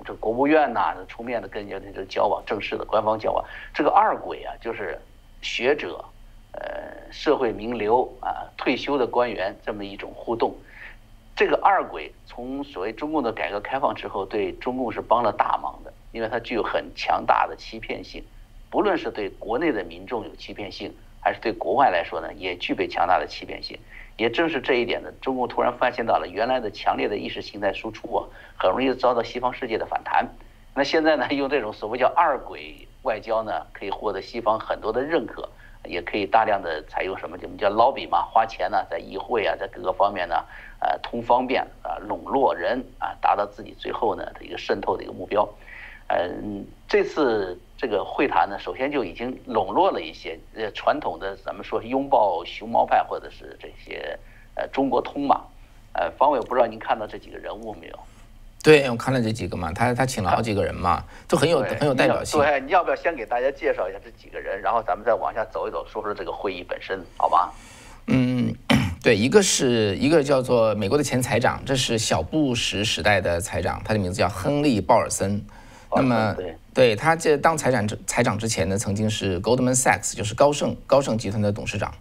[0.05, 3.43] 这国务院呐，出面的跟这个交往，正式的官方交往。
[3.73, 4.97] 这个二轨啊，就是
[5.41, 6.01] 学者、
[6.53, 10.55] 呃，社会名流啊，退休的官员这么一种互动。
[11.35, 18.23] 这个二轨从所谓中共的改革开放之后，对中共是帮了大忙的，因为它具有很强大的欺骗性，
[18.69, 20.95] 不论是对国内的民众有欺骗性。
[21.23, 23.79] 还是对国外来说呢，也具备强大的欺骗性。
[24.15, 30.27] 也正是这一点呢，中共突然发现到了原来的强烈的意识形态输出啊，很容易遭到西方世界的反弹。
[30.75, 35.49] 那现在呢，用这种所谓叫二轨外交呢，可以获得西方很多的认可，
[35.85, 40.45] 也可以大量的采用什么我们叫 lobby 嘛，花钱呢，在议会啊，在各个方面呢，
[40.79, 45.47] 呃，通方便啊，笼络人啊，达到自己最后呢的一个渗透的一个目标。
[46.07, 47.59] 嗯，这次。
[47.75, 54.17] 这个会谈呢，首先就已经笼络了一些呃传统的咱们说拥抱熊猫派或者是这些
[54.55, 55.41] 呃中国通嘛，
[55.91, 57.99] 呃方伟不知道您看到这几个人物没有？
[58.63, 62.39] 对，我看了这几个嘛，他他请了好几个人嘛，都很有很有代表性。
[62.39, 67.53] 对，你要不要先给大家介绍一下这几个人，然后咱们再往下走一走，说说这个会议本身，好吧？
[68.07, 68.55] 嗯，
[69.03, 75.43] 对，一个是一个叫做美国的前财长，这是小布什时代的财长，他的名字叫亨利鲍尔森。
[75.95, 76.35] 那么，
[76.73, 81.93] 对他这当财长之财长之前呢，曾经是 Goldman Sachs，就是高盛高盛集团的董事长。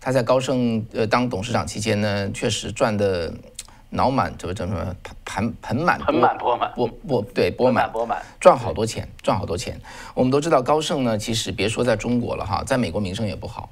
[0.00, 3.34] 他在高盛呃当董事长期间呢，确实赚的
[3.90, 9.80] 脑满，这个叫什么盆盆满盆满钵满钵钵对钵满钵满赚好多钱赚好多钱。
[10.14, 13.70] 我们都知道高盛呢，其实别说在中国了哈，在美国名声也不好，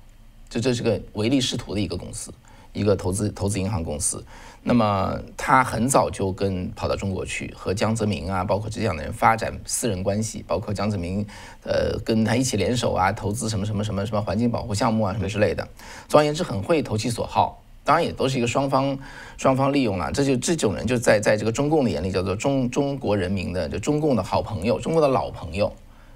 [0.48, 2.32] 这这是个唯利是图的一个公司，
[2.72, 4.24] 一个投资投资银行公司。
[4.66, 11.24] 那么他很早就跟跑到中国去，和江泽民啊，包括这样的人发展私人关系，包括江泽民，
[11.64, 15.68] 呃，跟他一起联手啊，投资什么什么什么什么环境保护项目啊，什么之类的。
[16.08, 17.60] 总而言之，很会投其所好。
[17.84, 18.98] 当然也都是一个双方
[19.36, 20.10] 双方利用了。
[20.10, 25.70] 这就这种人就在在这个中共的眼里叫做中中国人民的就中共的好朋友，中国的老朋友，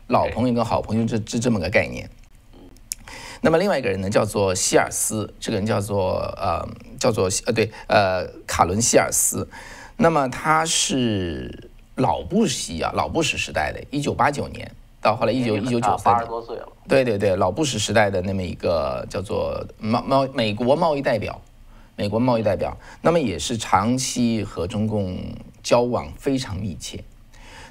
[0.06, 2.08] 老朋友跟好朋友这这这么个概念。
[3.42, 6.66] 那么另外一个人呢，叫做希尔斯，这个人叫做呃，
[6.98, 9.48] 叫做呃对呃卡伦希尔斯。
[9.96, 16.68] 那么他是老布什啊，老布什时代的，一九八九年到后来一九一九九三年，八十多岁了。
[16.86, 21.40] 对对对，老布什时代的那么一个叫做贸贸美国贸易代表，
[21.96, 25.18] 美国贸易代表，那么也是长期和中共
[25.62, 27.02] 交往非常密切。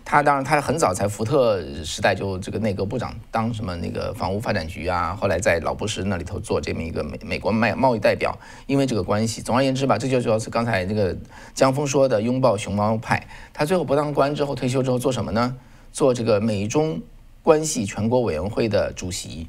[0.09, 9.41] 他当然，他很早在福特时代就这个内阁部长当什么那个房屋发展局啊，后来在老布什那里头做这么一个美美国卖贸易代表，因为这个关系。
[9.41, 11.13] 总而言之吧，这就主要是刚才那个
[11.53, 13.27] 江峰说的拥抱熊猫派。
[13.53, 15.57] 他最后不当官之后退休之后做什么呢？
[15.91, 17.01] 做这个美中
[17.43, 19.47] 关系全国委员会的主席，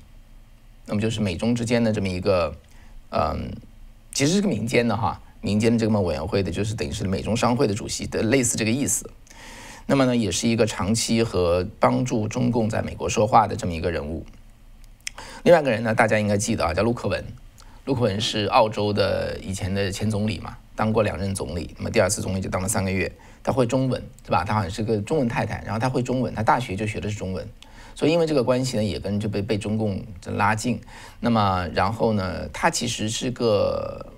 [0.86, 2.52] 那么就是美中之间的这么一个，
[3.10, 3.48] 嗯，
[4.12, 9.08] 其实是个民间的哈，民间的这么委员会的，就是等于是美中商会的主席的类似这个意思。
[9.90, 14.26] 那么呢，也是一个长期和帮助中共在美国说话的这么一个人物。
[15.44, 17.24] 另外一个人呢，大家应该记得啊，叫陆克文。
[17.86, 21.74] 陆克文是澳洲的以前的前总理嘛，当过两任总理。
[21.78, 23.10] 那么第二次总理就当了三个月。
[23.42, 24.44] 他会中文，是吧？
[24.44, 27.48] 他好像是个中文太太，然后他会中文，他大学就学的是中文。
[27.94, 30.78] 所以因为这个关系呢，也跟就被被中共拉近。
[31.18, 34.12] 那么然后呢，他其实是个。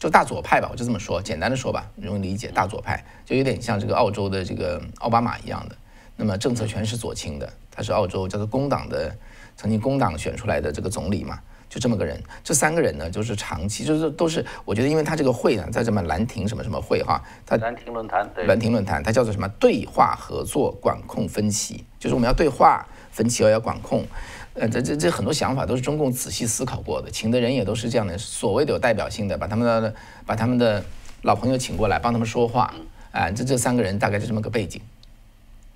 [0.00, 2.48] 就大左派吧，我就这么说，简单的说吧，容易理解。
[2.48, 5.76] 大左派就有点像这个澳洲的这个奥巴马一样的，
[6.16, 7.46] 那么政策全是左倾的。
[7.70, 9.14] 他是澳洲叫做工党的，
[9.56, 12.18] 曾经工党选出来的这个总理嘛，就这么个人。
[12.42, 24.06] 这三个人呢，就是长期就是都是，我觉得因为他这个会呢，在什么兰亭什么什么会哈，他兰亭论坛，兰亭论坛，它叫做什么对话合作管控分歧，就是我们要对话分歧要要管控。
[24.54, 29.94] 呃，这这这很多想法都是中共仔细思考过的，请的人也都是这样的，所谓的有代表性的，把他们的
[30.26, 30.82] 把他们的
[31.22, 32.74] 老朋友请过来帮他们说话，
[33.12, 34.82] 啊，这这三个人大概就这么个背景。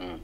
[0.00, 0.18] 嗯，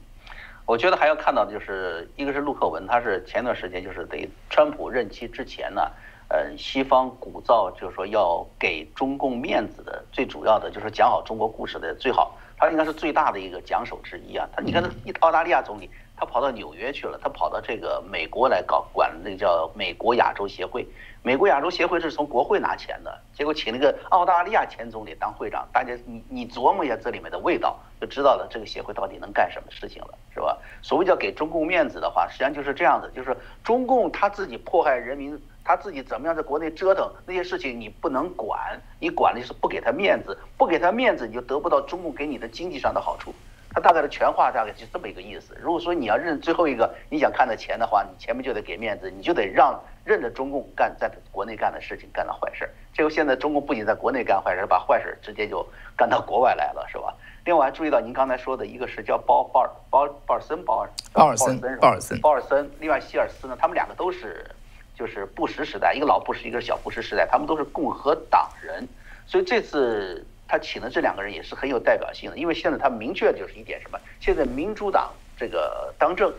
[0.65, 5.89] 我觉得还要看到的就是一个是陆克文，他是前段时间就是等于川普任期之前呢，
[6.27, 14.45] 呃，西方鼓噪就是说要给中共面子的，最主要的就是讲好中国故事的最好，他应该是最大的一个讲手之一啊。
[14.53, 14.89] 他你看，他
[15.21, 15.89] 澳大利亚总理。
[16.21, 20.87] 他跑到纽约去了，他跑到这个美国来搞管那个叫美国亚洲协会。
[21.23, 25.67] 美国亚洲协会是从国会拿钱的，结果请那个澳大利亚前总理当会长。
[25.73, 30.55] 大家你你琢磨一下这里面的味道，就知道了这个协会到底能干什么事情了，是吧？
[30.83, 43.33] 所谓叫给中共面子的话，实际上就是这样子，就是中共他自己迫害人民，他自己怎么样在国内折腾那些事情你不能管，你管的是不给他面子，不给他面子你就得不到中共给你的经济上的好处。
[43.73, 45.57] 他大概的全话大概就这么一个意思。
[45.61, 52.69] 如果说你要认最后一个你想看到钱的话，你前面就得给面子，你就得让认着中共干在国内干的事情，干了坏事。
[52.93, 57.15] 这个现在中共不仅在国内干坏事，把坏事直接就干到国外来了，是吧？
[57.45, 64.45] 另外还注意到您刚才说的一个是叫鲍鲍尔鲍鲍尔森鲍尔鲍尔森鲍尔森鲍尔森，另外希尔斯呢，他们两个都是
[64.93, 68.87] 就是布什时代，一个老布什，一个小布什时代，他们都是共和党人，
[69.25, 76.29] 所以这次他请的这两个人也是很有代表性的，因为现在他明确的就是一点什么，现在民主党这个当政，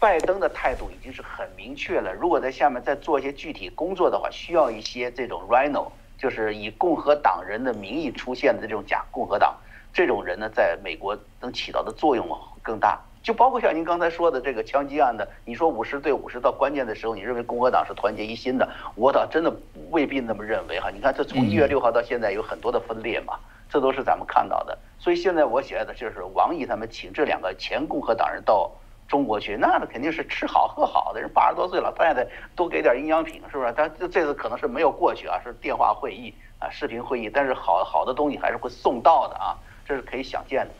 [0.00, 9.56] 拜登的态度已经是很明确了，如果在下面再做一些具体工作的话，需要一些这种 rhino，就是以共和党人的名义出现的这种假共和党。
[9.92, 12.26] 这种人呢，在美国能起到的作用
[12.62, 19.54] 更大，就包括像您刚才说的这个枪击案的，你说五十对五十到关键的时候，你认为共和党是团结一心的，我倒真的
[19.90, 20.90] 未必那么认为哈。
[20.90, 23.38] 你看，这从一月六号到现在有很多的分裂嘛，
[23.70, 24.76] 这都是咱们看到的。
[24.98, 28.70] 所以现在我觉得就是王毅他们请这两个前共和党人到
[29.06, 33.72] 中国去，那肯定是吃好喝好的，人八十多岁了，太太多给点营养品，是不是？
[33.76, 39.56] 但这这次可能是没有过去啊，是电话会议啊，视频会议，但是好好的东西还是会送到的啊。
[39.84, 40.72] 这是可以想见的，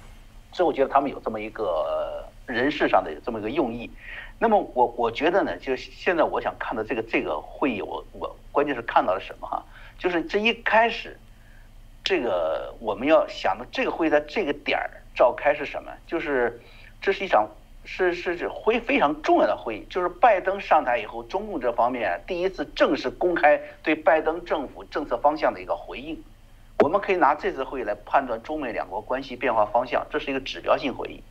[0.52, 3.91] 所以我觉得他们有这么一个人事上的这么一个用意。
[4.38, 9.65] 那么我我觉得呢，就现在我想看到这个这个会议，我我关键是看到了什么哈？
[9.99, 11.17] 就是这一开始，
[12.03, 15.93] 这个我们要想的这个会在这个点儿召开是什么？
[16.07, 16.61] 就是
[17.01, 17.49] 这是一场
[17.85, 26.21] 是是是会非常重要的会议，就是拜登上台以后，中共这方面第一次正式公开对拜登政府政策方向的一个回应。
[26.81, 31.23] 我们可以拿这次会议来判断中美两国关系变化方向，这是一个指标性会议，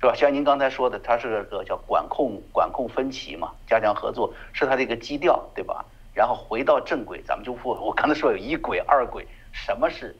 [0.00, 0.14] 是吧？
[0.14, 5.84] 像您刚才说的，它是个叫管控管控分歧嘛，加强合作是它的一个基调，对吧？
[6.14, 10.14] 然后回到正轨，咱们就不， 我刚才说有一轨二轨，什么是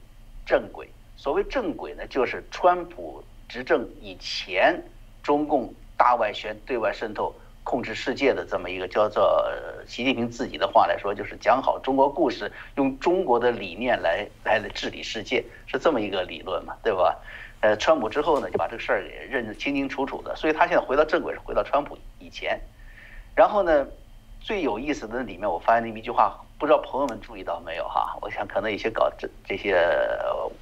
[0.44, 0.88] 正轨？
[1.16, 4.82] 所谓正轨呢，就是川普执政以前，
[5.22, 7.34] 中共大外宣、对外渗透。
[7.68, 9.44] 控制世界的这么一个叫做
[9.88, 17.18] 习近平自己的话来说，就是讲好中国故事，用中国的理念来来治理世界，是这么一个理论嘛，对吧？
[17.60, 22.60] 呃，川普之后呢，就把这个事儿给认得清清楚楚的，所以他现在回到正轨是回到川普以前。
[23.34, 23.86] 然后呢，
[24.40, 28.16] 最有意思的里面，我发现那么一句话，不知道朋友们注意到没有哈？
[28.20, 29.86] 我想可能有些搞这这些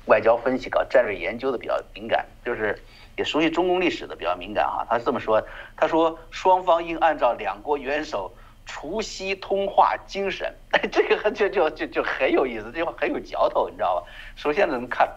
[0.07, 2.79] 外交分析、搞战略研究的比较敏感，就是。
[3.17, 5.41] 也熟悉中共历史的比较敏感哈，他是这么说，
[5.77, 8.29] 他说双方应按照两国元首
[8.67, 14.11] 除夕通话精神，哎， 这个就就就就很有意思，这句话很有嚼头，你知道吧？
[14.35, 15.09] 首先能看，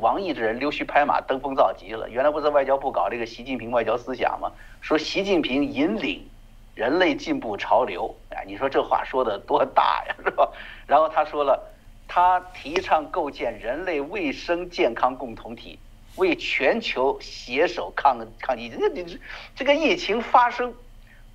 [0.00, 2.08] 王毅这人溜须拍马，登峰造极了。
[2.08, 4.50] 原来不是外交部搞这个习近平外交思想吗？
[4.80, 6.28] 说习近平引领
[6.74, 10.50] 人类进步潮流，哎，你说这话说的多大呀， 是吧？
[10.86, 11.60] 然后他说了，
[12.06, 15.78] 他提倡构建人类卫生健康共同体。
[16.16, 19.20] 为全球携手抗抗疫，这这
[19.54, 20.74] 这个疫情发生，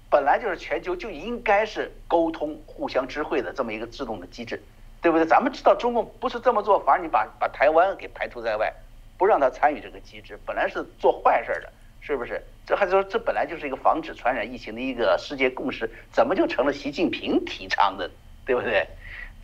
[0.09, 4.61] 本来就是全球就应该是沟通、互相知会的这么一个自动的机制，
[5.03, 5.25] 对不对？
[5.27, 8.73] 咱们知道中共不是这么做，反而你把把台湾给排除在外，
[9.17, 12.41] 不让他参与这个机制，本来是做坏事的，是不是？
[12.65, 18.09] 这还说这本来就是一个防止传染疫情的一个世界共识，怎么就成了习近平提倡的，
[18.45, 18.87] 对不对？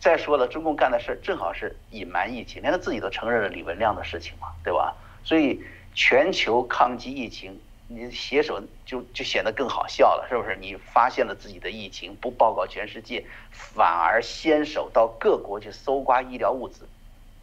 [0.00, 4.96] 再说了，中共干的事正好是隐瞒疫情，连他自己都承认了李文亮的事情嘛，对吧？
[5.22, 5.62] 所以
[5.94, 7.60] 全球抗击疫情，
[7.92, 10.56] 你携手就就显得更好笑了，是不是？
[10.60, 16.86] 你发现了自己的疫情，不报告全世界，反而先手到各国去搜刮医疗物资，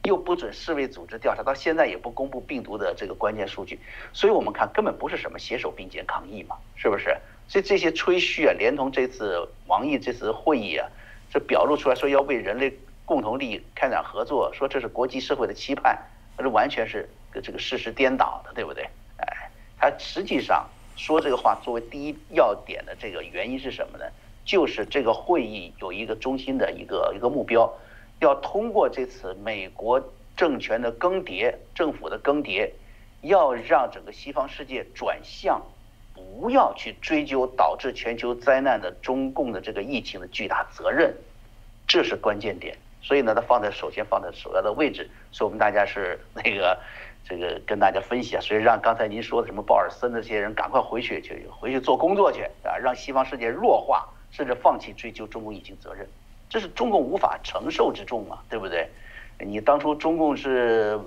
[0.03, 3.77] 又不准世卫组织调查，到现在也不公布病毒的这个关键数据。
[4.13, 7.17] 所以我们看根本不是什么携手并肩抗疫嘛，是不是？
[7.49, 10.87] 所以这些吹嘘啊，连同这次王毅这次会议啊，
[11.29, 15.99] 这表露出来说要为人类共同利益开展合作，说这是国际社会的期盼，
[16.37, 17.09] 那这完全是。
[17.43, 18.89] 这个事实颠倒的，对不对？
[19.79, 24.05] 他实际上说这个话作为第一要点的这个原因是什么呢？
[24.43, 27.71] 就是这个会议有一个中心的一个一个目标，
[28.19, 30.01] 要通过这次美国
[30.35, 32.71] 政权的更迭、政府的更迭，
[33.21, 35.61] 要让整个西方世界转向，
[36.15, 41.13] 不要去追究导致全球灾难的中共的这个疫情的巨大责任，
[41.87, 42.75] 这是关键点。
[43.03, 46.79] 所以呢，它放在首先放在首要的位置，所以我们大家是那个。
[47.27, 56.07] 这个跟大家分析啊，所以让刚才您说的什么鲍尔森这些人赶快回去去回去做工作去啊，让西方世界弱化，甚至放弃追究中共疫情责任，
[56.49, 58.89] 这是中共无法承受之重啊，对不对？
[59.39, 60.99] 你当初中共是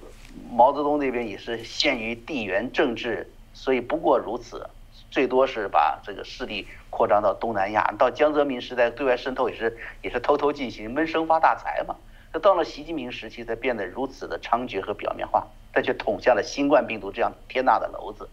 [0.52, 4.68] 毛泽东那边也是限于地缘政治，所以不过如此，
[5.10, 7.94] 最多是把这个势力扩张到东南亚。
[7.98, 11.96] 到江泽民时代，对外渗透也是也是偷偷进行，闷声发大财嘛。
[12.32, 15.48] 那到了习近平时期，才变得如此的猖獗和表面化。
[15.72, 18.28] 他却捅下了新冠病毒这样天大的篓子，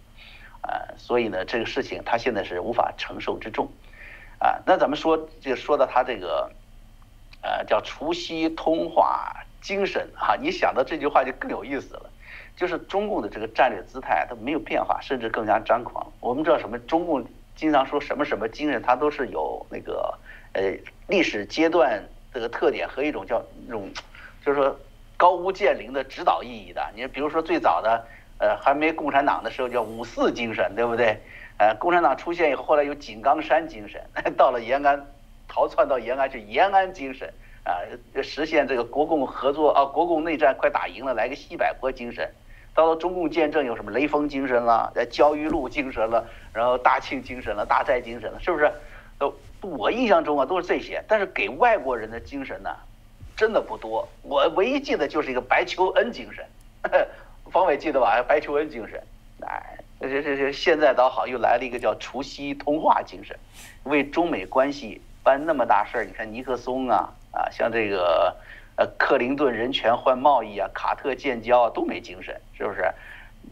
[0.62, 3.70] 呃，所以呢，这个事情他现在是无法承受之重，
[4.40, 6.52] 啊，那咱们说就说到他这个，
[7.42, 12.10] 呃，叫除夕通话精神啊，你想到这句话就更有意思了，
[12.56, 16.12] 就是中共的这个战略姿态它没有变化，甚至更加张狂。
[16.20, 16.78] 我们知道什么？
[16.80, 17.26] 中共
[17.56, 20.18] 经常说什么什么精神，它都是有那个
[20.54, 20.62] 呃
[21.08, 23.90] 历史阶段这个特点和一种叫那种，
[24.46, 24.80] 就是说
[25.18, 26.82] 高屋建瓴的指导意义的。
[26.96, 28.06] 你比如说最早的
[28.40, 31.20] 呃还没共产党的时候叫五四精神，对不对？
[31.58, 34.00] 呃，共产党出现以后，后来有井冈山精神，
[34.38, 35.06] 到了延安，
[35.48, 37.28] 逃窜到延安是延安精神
[37.64, 37.82] 啊，
[38.22, 42.32] 实现这个国共合作啊，国共内战快打赢了，来个西柏坡精神。
[42.76, 48.72] 到了中共建政有什么雷锋精神了，焦裕禄精神了，然后大庆精神了，大寨精神了，是不是？
[49.18, 52.70] 都我印象中啊都是这些，但是给外国人的精神呢，
[53.38, 54.06] 真的不多。
[54.24, 56.46] 我唯一记得就是一个白求恩精神，
[57.52, 58.22] 方伟记得吧？
[58.28, 59.02] 白求恩精神，
[59.42, 59.78] 哎。
[60.00, 63.36] 这这这现在倒好，又来了一个叫除夕通话精神，
[63.86, 66.06] 为中美关系办那么大事儿。
[66.06, 68.38] 你看尼克松啊啊，像这个
[68.76, 72.94] 呃克林顿人权换贸易啊，卡特建交啊都没精神，是不是？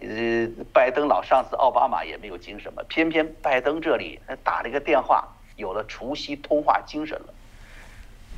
[0.02, 7.34] 呃，拜登老上司奥巴马也没有精神嘛，偏偏拜登这里打了一个电话，有了除夕通话精神了。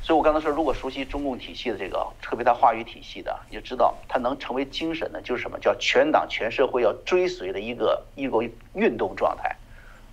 [0.08, 8.42] 所以我刚才说，如果熟悉中共体系的这个，特别他话语体系的，你就知道他能成为精神的，就是什么叫全党全社会要追随的一个一个
[8.72, 9.54] 运动状态。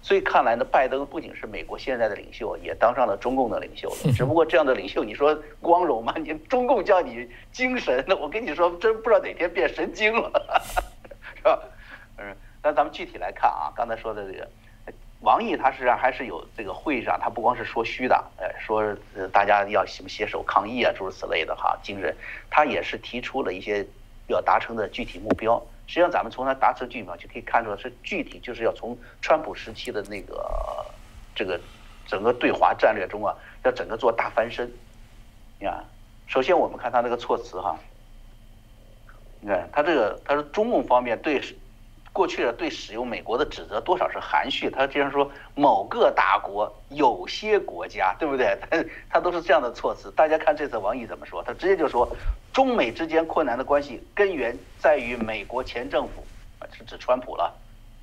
[0.02, 3.96] 所以看来呢，拜登不仅是美国现在的领袖，也当上了中共的领袖了。
[4.12, 6.14] 只不过这样的领袖，你说光荣吗？
[6.18, 10.30] 你中共叫你精神，那我跟你说，真不知道哪天变神经了，
[11.38, 11.58] 是吧？
[12.18, 14.46] 嗯，那咱们具体来看啊，刚才说的这个。
[15.26, 18.96] 王毅他实际上还是有这个会议上，他不光是说虚的，呃，说
[19.34, 22.16] 大家要什么携手抗疫啊，诸如此类的哈精神，
[22.52, 23.84] 他也是提出了一些
[24.28, 25.60] 要达成的具体目标。
[25.88, 30.86] 实际上，咱们从他达成具体目标就可以看出来，是具体就是要从川普时期的那个
[31.34, 31.60] 这个
[32.06, 34.72] 整个对华战略中啊，要整个做大翻身。
[35.60, 35.84] 你看，
[36.28, 37.76] 首先我们看他那个措辞哈，
[39.42, 41.42] 你看他这个他说中共方面对。
[42.16, 48.58] 过去的对使用美国的指责多少是含蓄，他经常说某个大国、有些国家，对不对？
[48.72, 50.10] 他他都是这样的措辞。
[50.12, 51.44] 大家看这次王毅怎么说？
[51.44, 52.08] 他直接就说，
[52.54, 56.24] 中美之间困难的关系根源在于美国前政府
[56.60, 57.54] 啊，是指川普了，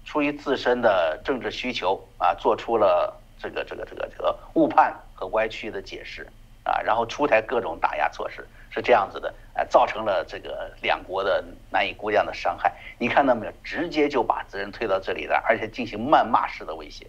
[0.04, 6.28] 出于自身的政治需求啊，做出了这个这个这个这个误判和歪曲的解释
[6.64, 8.46] 啊，然后出台各种打压措施。
[8.74, 12.72] 是这样子的，呃，造成了这个两国的难以估量的伤害。
[12.96, 13.52] 你看到没有？
[13.62, 17.06] 直接就把责任推到这里来，而且进行谩骂式的威胁。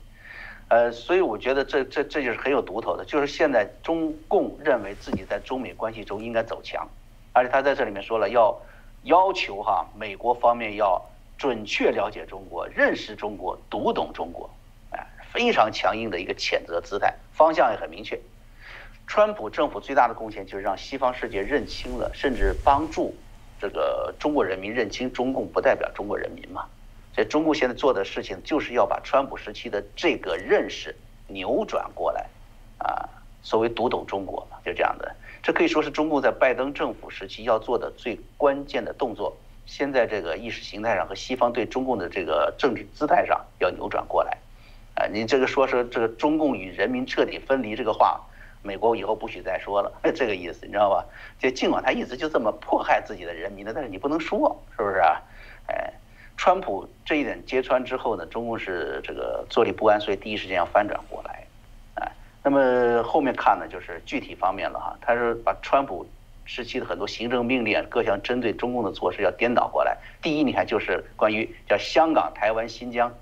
[0.68, 6.86] 呃，所以我觉得这这这就是很有独头的，就是现在中共认为自己在中美关系中应该走强，
[7.32, 8.62] 而且他在这里面说了要
[9.04, 11.02] 要求哈美国方面要
[11.38, 14.50] 准确了解中国、认识中国、读懂中国，
[14.92, 18.20] 哎，非常强硬的一个谴责姿态，方向也很明确。
[19.08, 23.14] 川普政府最大的贡献就是让西方世界认清了，甚至帮助
[23.62, 26.66] 这个中国人民认清中共不代表中国人民嘛。
[27.14, 30.96] 所以中共现在做的事情就是要把川普时期的这个认识
[31.28, 32.26] 扭转过来，
[32.80, 33.08] 啊，
[33.44, 35.16] 所谓读懂中国嘛，就这样的。
[35.44, 39.38] 这可以说是中共在拜登政府时期要做的最关键的动作。
[39.68, 44.38] 现在这个意识形态上和西方对中共的这个政治姿态上要扭转过来，
[44.96, 48.20] 啊，你这个说是这个中共与人民彻底分离这个话。
[48.64, 51.06] 美国以后不许再说了， 这个意思你知道吧？
[51.38, 55.22] 就尽管他一直就这么迫害自己的人民的，但是你不能说，是不是啊？
[55.68, 55.94] 哎，
[56.38, 61.46] 川普这一点揭穿之后呢，中共是这个坐立不安，所以第一时间要翻转过来，
[61.96, 62.12] 哎，
[62.42, 64.98] 那么后面看呢，就是具体方面了哈。
[65.02, 66.06] 他是把川普
[66.46, 69.98] 时期的很多行政命令、各项针对中共的措施要颠倒过来。
[70.22, 73.14] 第一，你看就是关于叫香港、台湾、新疆，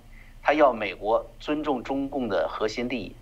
[0.42, 3.16] 他要美国尊重中共的核心利益。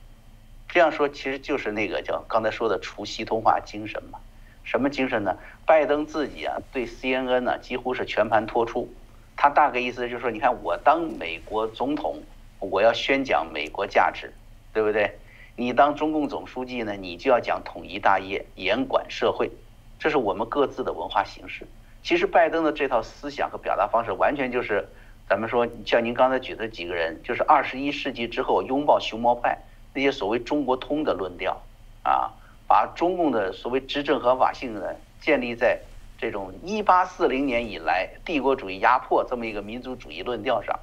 [0.69, 4.19] 这样说其实就是那个叫刚才说的除夕通话精神嘛？
[4.63, 5.35] 什么精神呢？
[5.65, 8.87] 拜登自己啊对 CNN 呢几乎是全盘托出，
[9.35, 12.21] 他大概意思就是说，你看我当美国总统，
[12.59, 14.31] 我要宣讲美国价值，
[14.71, 15.17] 对不对？
[15.55, 19.49] 你当中共总书记呢，你就要讲统一大业，严管社会，
[19.97, 21.65] 这是我们各自的文化形式。
[22.03, 24.87] 其实拜登的这套思想和表达方式，完全就是
[25.27, 29.57] 咱们说像您刚才举的几个人，就是二十一世纪之后拥抱熊猫派。
[29.93, 31.61] 那些所谓中国通的论调，
[32.03, 32.31] 啊，
[32.67, 34.81] 把中共的所谓执政合法性呢
[35.19, 35.79] 建立在
[36.17, 40.79] 这种一八四零年以来帝国主义压迫这么一个民族主义论调上，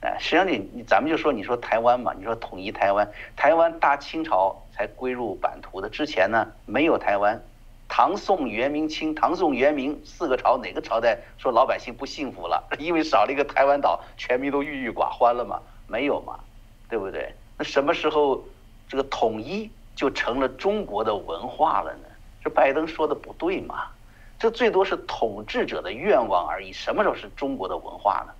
[0.00, 7.42] 哎，实际上你你咱们就说你说台湾嘛，你说统一台湾，台湾大清朝才归入版图的，之前呢没有台湾，
[7.88, 15.60] 唐宋元明清，唐宋元明四个朝哪个朝代说老百姓不幸福了， 因为少了一个台湾岛，全民都郁郁寡欢了嘛？
[15.86, 16.38] 没有嘛，
[16.88, 17.34] 对不对？
[17.58, 18.44] 那什么时候
[18.88, 22.08] 这个统一就成了中国的文化了呢？
[22.42, 23.84] 这拜登说的不对嘛？
[24.38, 26.72] 这最多是统治者的愿望而已。
[26.72, 28.32] 什么时候是中国的文化呢？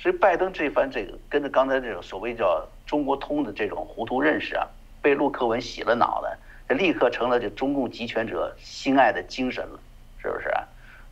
[0.00, 4.64] 所以拜登这番这个跟着刚才这种所谓叫中国通的这种糊涂认识啊，
[5.02, 6.38] 被陆克文洗了脑了，
[6.68, 9.80] 这立刻成了这中共集权者心爱的精神了，
[10.22, 10.48] 是不是？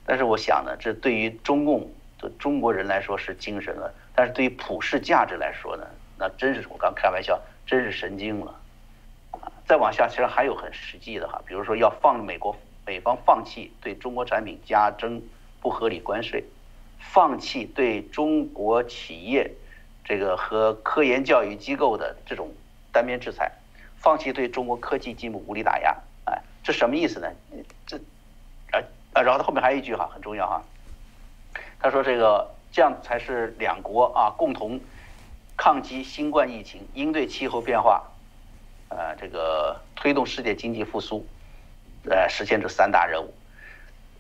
[0.05, 1.91] 但是我想呢，这对于中共
[2.21, 5.85] 的中国人来说是精神了，但是对于普世价值来说呢，
[6.19, 8.53] 那真是我刚开玩笑，真是神经了。
[9.33, 12.57] 啊再往下，其实还有很实际的哈，比如说要放美国
[12.87, 15.21] 美方放弃对中国产品加征
[15.61, 16.45] 不合理关税，
[17.01, 19.51] 放弃对中国企业
[20.05, 22.49] 这个和科研教育机构的这种
[22.93, 23.51] 单边制裁，
[23.97, 25.97] 放弃对中国科技进步无力打压，
[26.27, 27.29] 哎，这什么意思呢？
[27.89, 27.97] 这，
[28.71, 28.79] 啊
[29.14, 30.62] 啊，然后他后面还有一句哈，很重要哈，
[31.81, 34.79] 他说这个这样才是两国啊共同
[35.57, 38.05] 抗击新冠疫情，应对气候变化。
[38.89, 41.27] 呃，这个推动世界经济复苏，
[42.09, 43.35] 呃，实现这三大任务。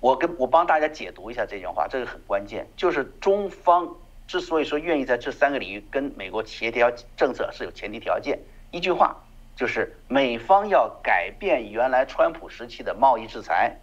[0.00, 2.66] 我跟我帮大家解读一下这句话，这个很关键。
[2.76, 3.88] 就是中方
[4.26, 8.40] 之所以说愿意在这三个领域跟美国协调政策，是有前提条件。
[8.72, 9.16] 一句话
[9.54, 13.76] 就是美方要改变原来川普时期的贸易制裁，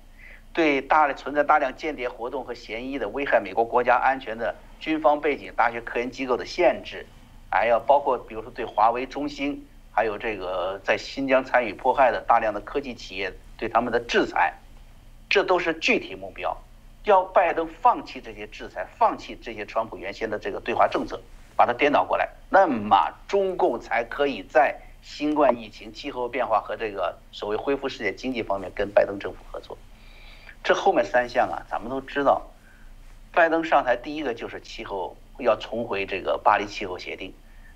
[0.52, 7.06] 对大量存在大量间谍活动和嫌疑的危害美国国家安全的军方背景大学科研机构的限制，
[7.54, 9.66] 还要包括比如说对华为、中兴。
[9.96, 14.52] 还有这个在新疆参与迫害的大量的科技企业对他们的制裁，
[15.30, 16.58] 这都是具体目标。
[17.04, 21.22] 要拜登放弃这些制裁，放弃这些川普原先的这个对华政策，
[21.56, 29.78] 把它颠倒过来，那么中共才可以在新冠疫情、气候变化和这个所谓恢复世界经济方面跟拜登政府合作。
[30.64, 32.42] 这后面三项啊，咱们都知道，
[33.32, 37.32] 拜登上台第一个就是气候要重回这个巴黎气候协定。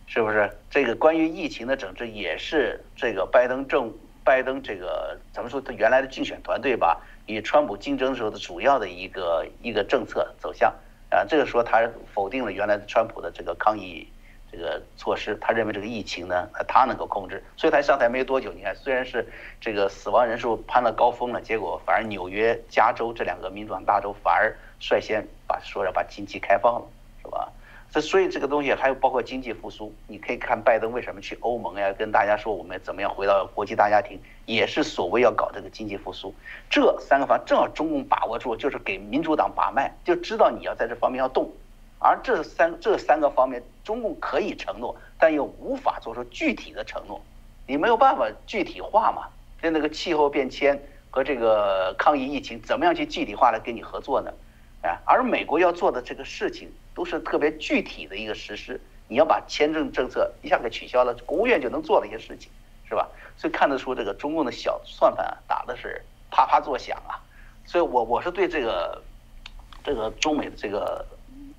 [0.08, 0.50] 是不是？
[0.70, 3.94] 这个关于疫情的整治也是这个拜登政
[4.24, 10.74] 拜登这个怎么说他原来的竞选团队吧，与川普竞争时候的主要的一个一个政策走向。
[11.10, 14.06] 啊，这个说他否定了原来的川普的这个抗疫
[14.52, 19.26] 这个措施，他认为这个疫情呢他能够控制，所以他上台没多久，你看虽然是
[19.62, 26.88] 这个死亡人数攀了高峰了，结果反而纽约、加州这两个民主党大州反而率先把说要把经济开放了，
[27.22, 27.50] 是吧？
[27.90, 36.34] 这所以这个东西还有包括经济复苏，你可以看拜登为什么去欧盟呀，跟大家说我们怎么样回到国际大家庭，也是所谓要搞这个经济复苏。
[36.70, 41.50] 这三个方正好中共把握住，就是给民主党把脉，就知道你要在这方面要动。
[42.00, 47.20] 而这三这三个方面，中共可以承诺，但又无法做出具体的承诺，
[47.66, 49.30] 你没有办法具体化嘛？
[49.64, 50.80] 就那个气候变迁
[51.10, 54.32] 和这个抗疫疫情，怎么样去具体化来跟你合作呢？
[54.82, 56.72] 啊，而美国要做的这个事情。
[56.98, 62.50] 都是特别具体的一个实施，你要把签证政策一下给取消了，国务院就能做的一些事情，
[62.90, 63.08] 是吧？
[63.38, 67.22] 所以看得出这个中共的小算盘，打的是啪啪作响啊。
[67.66, 69.00] 所以我我是对这个
[69.84, 71.06] 这个中美的这个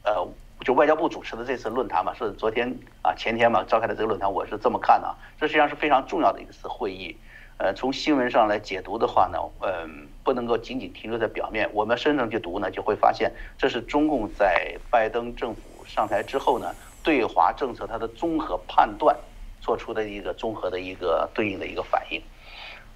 [0.03, 0.29] 呃，
[0.65, 5.15] 就外交部主持的这次论坛嘛，是昨天啊前天嘛召开的这个论坛，我是这么看的啊。
[5.39, 7.17] 这实际上是非常重要的一次会议。
[7.59, 11.67] 呃，从新闻上来解读的话呢，嗯，不能够仅仅停留在表面。
[11.73, 16.71] 我们深层去读呢，就会发现这是中共在拜登政府上台之后呢，
[17.03, 19.17] 对华政策它的综合判断
[19.59, 22.21] 做出的一个综合的一个对应的一个反应。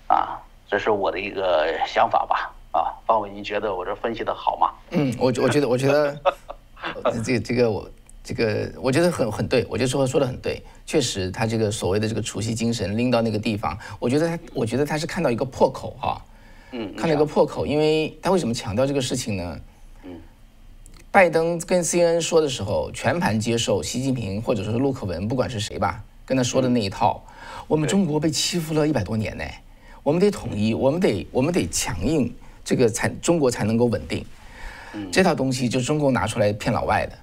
[0.08, 2.54] 啊，这是我的一个想法吧。
[2.70, 4.70] 啊，方伟，你觉得我这分析的好吗？
[4.90, 6.14] 嗯，我我觉得，我觉得，
[7.24, 7.90] 这这个我。
[8.24, 16.22] 这个我觉得很很对，我觉得说说的很对，确实他这个所谓的这个除夕精神拎到那个地方，我觉得他我觉得他是看到一个破口哈，
[16.72, 19.60] 嗯，看了一个破口，因为他为什么强调这个事情呢？
[20.04, 20.10] 嗯，
[21.10, 27.22] 拜登跟 CNN 说的时候，全盘接受习近平或者说是陆克文，不管是谁吧，跟他说的那一套，
[27.68, 29.44] 我们中国被欺负了一百多年呢，
[30.02, 34.24] 我们得统一，我们得我们得强硬，这个才中国才能够稳定，
[35.12, 37.18] 这套东西就中共拿出来骗老外的。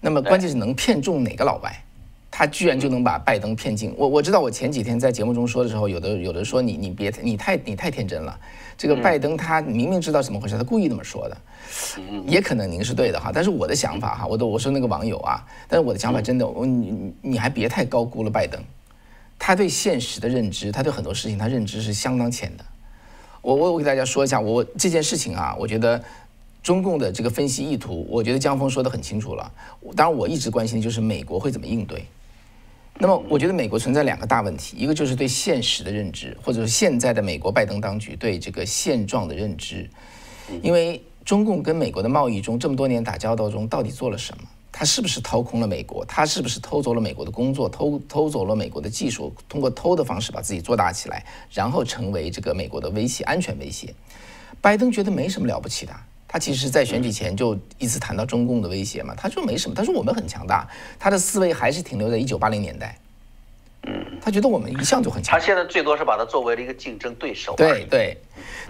[0.00, 1.84] 那么关键是能骗中哪个老外，
[2.30, 3.94] 他居然就能把拜登骗进。
[3.96, 8.38] 我我知道，我前几天在节目中说的时候，有的有的说你你别你太你太天真了。
[8.76, 11.36] 这个拜登他明明知道怎么回事，他故意那么说的，
[12.26, 13.32] 也可能您是对的哈。
[13.34, 18.62] 但是我的想法哈，我都我说那个网友啊，但是我的想法真的，我你你还别太高估了拜登，
[19.38, 22.64] 他对现实的认知，他对很多事情他认知是相当浅的。
[23.42, 26.02] 我我我给大家说一下，我这件事情啊，我觉得。
[26.60, 29.50] 中共的这个分析意图，我觉得江峰说的很清楚了。
[29.96, 32.04] 当然，我一直关心的就是美国会怎么应对。
[33.00, 39.88] 那么，我觉得美国存在两个大问题，一个就是对现实的认知，或者是现在的美国拜登当局对这个现状的认知。
[40.62, 44.42] 因为中共跟美国的贸易中这么多年打交道中，到底做了什么？
[44.72, 46.04] 他是不是掏空了美国？
[46.06, 53.94] 他是不是偷走了美国的工作，偷偷走了美国的技术，通过偷的方式把自己做大起来，然后成为这个美国的威胁、安全威胁？
[54.60, 55.92] 拜登觉得没什么了不起的，
[56.28, 60.68] 他其实在选举前就一直谈到中共的威胁嘛，他说没什么，他说我们很强大，
[60.98, 62.98] 他的思维还是停留在一九八零年代。
[63.84, 65.38] 嗯，他觉得我们一向就很强。
[65.38, 67.54] 他现在最多是把它作为了一个竞争对手。
[67.56, 68.18] 对对，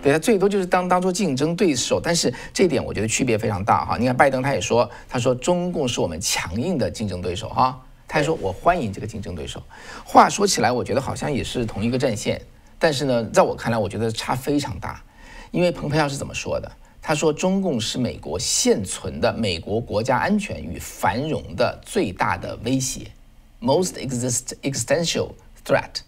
[0.03, 2.01] 对他最多就是当当做竞争对手。
[2.01, 3.97] 但是这一点我觉得区别非常大哈。
[3.99, 7.83] 你看拜登他也说，他说中共是我们强硬的竞争对手哈。
[8.07, 9.63] 他还说我欢迎这个竞争对手。
[10.05, 12.41] 话说起来，我觉得好像也是同一个战线，
[12.79, 15.03] 但是呢，在我看来，我觉得差非常大。
[15.51, 16.71] 因为蓬佩奥是怎么说的？
[17.09, 23.11] 他说中共是美国现存的美国国家安全与繁荣的最大的威胁。
[23.63, 25.31] Most exist existential
[25.65, 26.03] threat。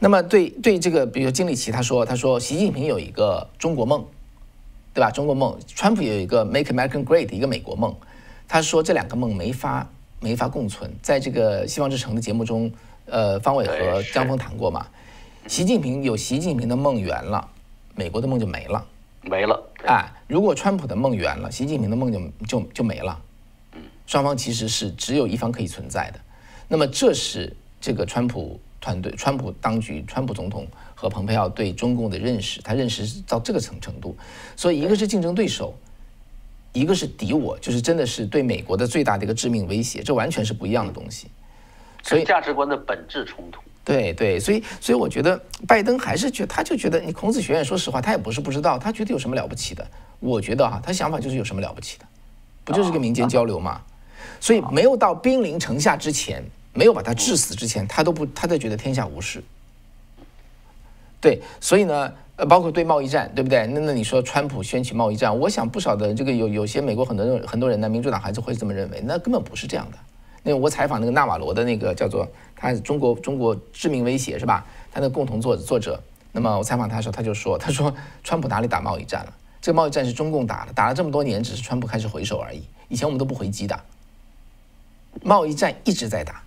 [0.00, 4.04] 那么对对这个，比如金立奇他说，他说习近平有一个中国梦，
[4.92, 5.12] 对吧？
[5.12, 7.94] 中国梦，川普有一个 Make America Great 一个美国梦。
[8.48, 10.92] 他说这两个梦没法没法共存。
[11.00, 12.72] 在这个希望之城的节目中，
[13.04, 14.88] 呃，方伟和江峰谈过嘛？
[15.46, 17.48] 习近平有习近平的梦圆了，
[17.94, 18.84] 美国的梦就没了，
[19.22, 19.65] 没了。
[19.86, 23.22] 哎，如果川普的梦圆了，习近平的梦就就就没了。
[24.06, 26.20] 双方其实是只有一方可以存在的。
[26.68, 34.16] 那么这是这个川普团队、川普当局、川普总统和蓬佩奥对中共的认识，他认识到这个程程度，
[34.56, 35.72] 所以一个是竞争对手，
[36.72, 41.28] 一个是敌我，就是真的是对美国的最大的一个致命威胁，这完全是不一样的东西。
[42.02, 43.60] 所以价值观的本质冲突。
[43.86, 49.86] 对对，所以所以我觉得拜登还是觉，他就觉得你孔子学院，说实话，他也不是不知道，他觉得有什么了不起的？
[50.20, 52.04] 我觉得哈，他想法就是有什么了不起的？
[52.64, 53.80] 不就是个民间交流吗？
[54.40, 56.44] 所以没有到兵临城下之前。
[56.78, 59.42] 没有把他致死之前，他都不，他都觉得天下无事。
[61.22, 63.66] 对，所以呢，呃，包括对贸易战，对不对？
[63.68, 69.96] 那那你说川普掀起贸易战，我想不少的这个有有些美国很多人很多人呢，民主党还是会这么认为，那根本不是这样的。
[70.48, 72.24] 那我采访那个纳瓦罗的那个叫做
[72.54, 74.64] 他中国中国致命威胁是吧？
[74.92, 77.92] 他的共同作作者，那么我采访他的时候，他就说，他说
[78.22, 79.34] 川普哪里打贸易战了？
[79.60, 82.62] 这个贸易战是中共打的，打了这么多年，只是川普开始回手而已。
[82.86, 83.76] 以前我们都不回击的，
[85.24, 86.40] 贸易战一直在打。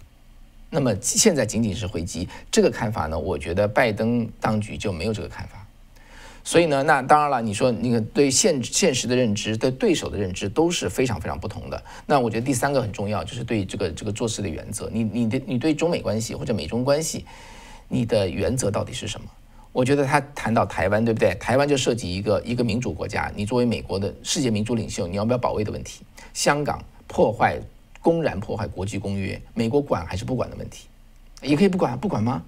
[0.70, 3.20] 那么现在仅仅是回击，这个看法呢？
[3.20, 5.66] 我觉得拜登当局就没有这个看法。
[6.50, 11.80] 所以呢，那当然了，你说那个对现现实的认知、对对手的认知都是非常非常不同的。
[12.08, 14.90] 那我觉得第三个很重要，就是对这个这个做事的原则。
[14.92, 17.24] 你你的你对中美关系或者美中关系，
[17.88, 19.28] 你的原则到底是什么？
[19.72, 21.36] 我觉得他谈到台湾，对不对？
[21.36, 26.02] 台湾就涉及一个一个民主国家，你作为美国的世界民主领袖，你要不要保卫的问题？
[26.34, 27.62] 香港破坏。
[28.02, 30.88] 公然破坏国际公约，美国管还是不管的问题，
[31.44, 32.42] 也可以不管，不管吗？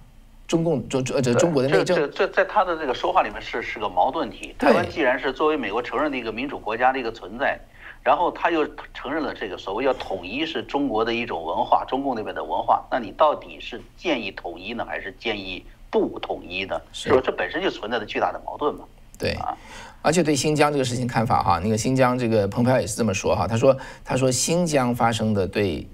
[0.52, 4.54] 中共中这这中国的内政，这这在他的这个说话里面是是个矛盾体。
[4.60, 7.58] 台湾既然是作为美国承认的一个民主国家的一个存在，
[8.04, 16.78] 然后他又承认了这个所谓要统一是中国的一种文化，中共那边的文化，那你到底是建议统一呢，还是建议不统一呢？
[16.91, 18.84] 是说这本身就存在着巨大的矛盾嘛？
[19.18, 19.56] 对啊。
[20.02, 25.88] 而且对新疆这个事情看法哈，那个新疆这个蓬佩奥也是这么说哈，他说他说新疆发生的对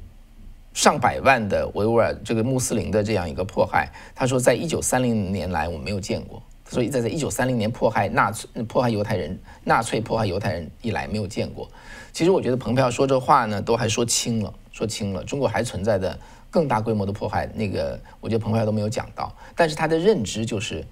[0.77, 11.67] 上百万的维吾尔这个穆斯林的这样一个迫害，他说在一九三零年来我没有见过，所以在在一九三零年迫害纳粹迫害犹太人纳粹迫害犹太人以来没有见过。
[12.13, 16.15] 其实我觉得蓬佩奥说这话呢都还说轻了，说轻了，中国还存在的
[16.51, 20.85] 更大规模的迫害，那个我觉得蓬佩奥都没有讲到，但是他的认知就是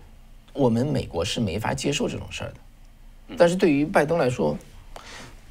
[0.52, 3.36] 我们美国是没法接受这种事儿的。
[3.38, 4.58] 但是对于拜登来说，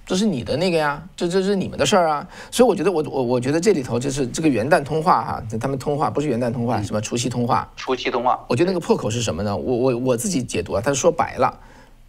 [0.07, 7.69] 这是你的那个呀，这这是你们的事儿啊，所以我觉得我我我觉得这里头就是这个元旦通话哈，他们通话不是元旦通话，什么除夕通话？
[7.77, 8.45] 除夕通话。
[8.49, 9.57] 我觉得那个破口是什么呢？
[9.57, 11.59] 我我我自己解读啊，他说白了，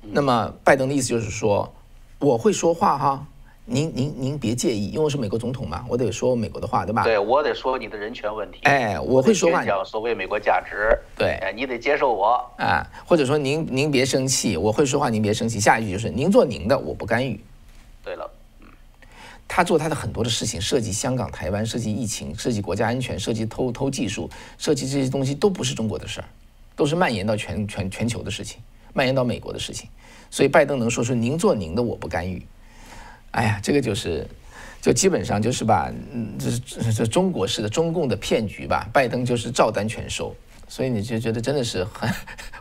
[0.01, 1.71] 那么拜登的意思就是说，
[2.19, 3.25] 我会说话哈。
[3.67, 7.03] 您您您别介意，因为我是美国总统嘛，我得说美国的话，对吧？
[7.03, 8.59] 对，我得说你的人权问题。
[8.61, 9.65] 哎，我会说话。
[9.65, 10.95] 讲所谓美国价值。
[11.17, 12.39] 对，哎，你得接受我。
[12.57, 15.59] 啊，或者说您您别生气，我会说话，您别生气。
[15.59, 17.39] 下一句就是您做您的，我不干预。
[18.05, 18.29] 对了，
[18.61, 18.67] 嗯，
[19.47, 24.29] 他做他的很多的事情，涉及香港、台湾，涉及疫情，涉及国家安全，涉及偷偷技术，
[24.59, 26.27] 涉及这些东西都不是中国的事儿，
[26.75, 28.61] 都是蔓延到全全全球的事情，
[28.93, 29.89] 蔓延到美国的事情。
[30.29, 32.45] 所以拜登能说出您做您的，我不干预。
[33.31, 34.27] 哎呀，这个就是，
[34.81, 38.87] 就基本上就是把，嗯，这是这中国式的中共的骗局吧？
[38.93, 40.35] 拜登就是照单全收，
[40.67, 42.09] 所以你就觉得真的是很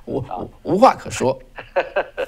[0.07, 0.24] 无
[0.62, 1.38] 无话可说。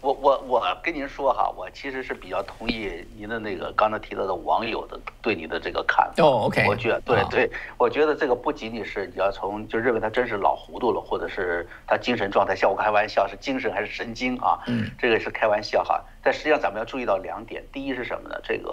[0.00, 6.22] 我我我跟您说哈，我其实是比较同意您的那个刚才提到的网友的对你的这个看法。
[6.22, 14.58] 哦，OK，我觉得对对，我觉得这个不仅仅是你要从就认为他真是老糊涂了，或者是他精神状态，像我开玩笑是精神还是神经啊？
[14.66, 16.02] 嗯，这个是开玩笑哈。
[16.22, 18.40] 但实际上咱们要注意到两点，第一是什么呢？
[18.42, 18.70] 这个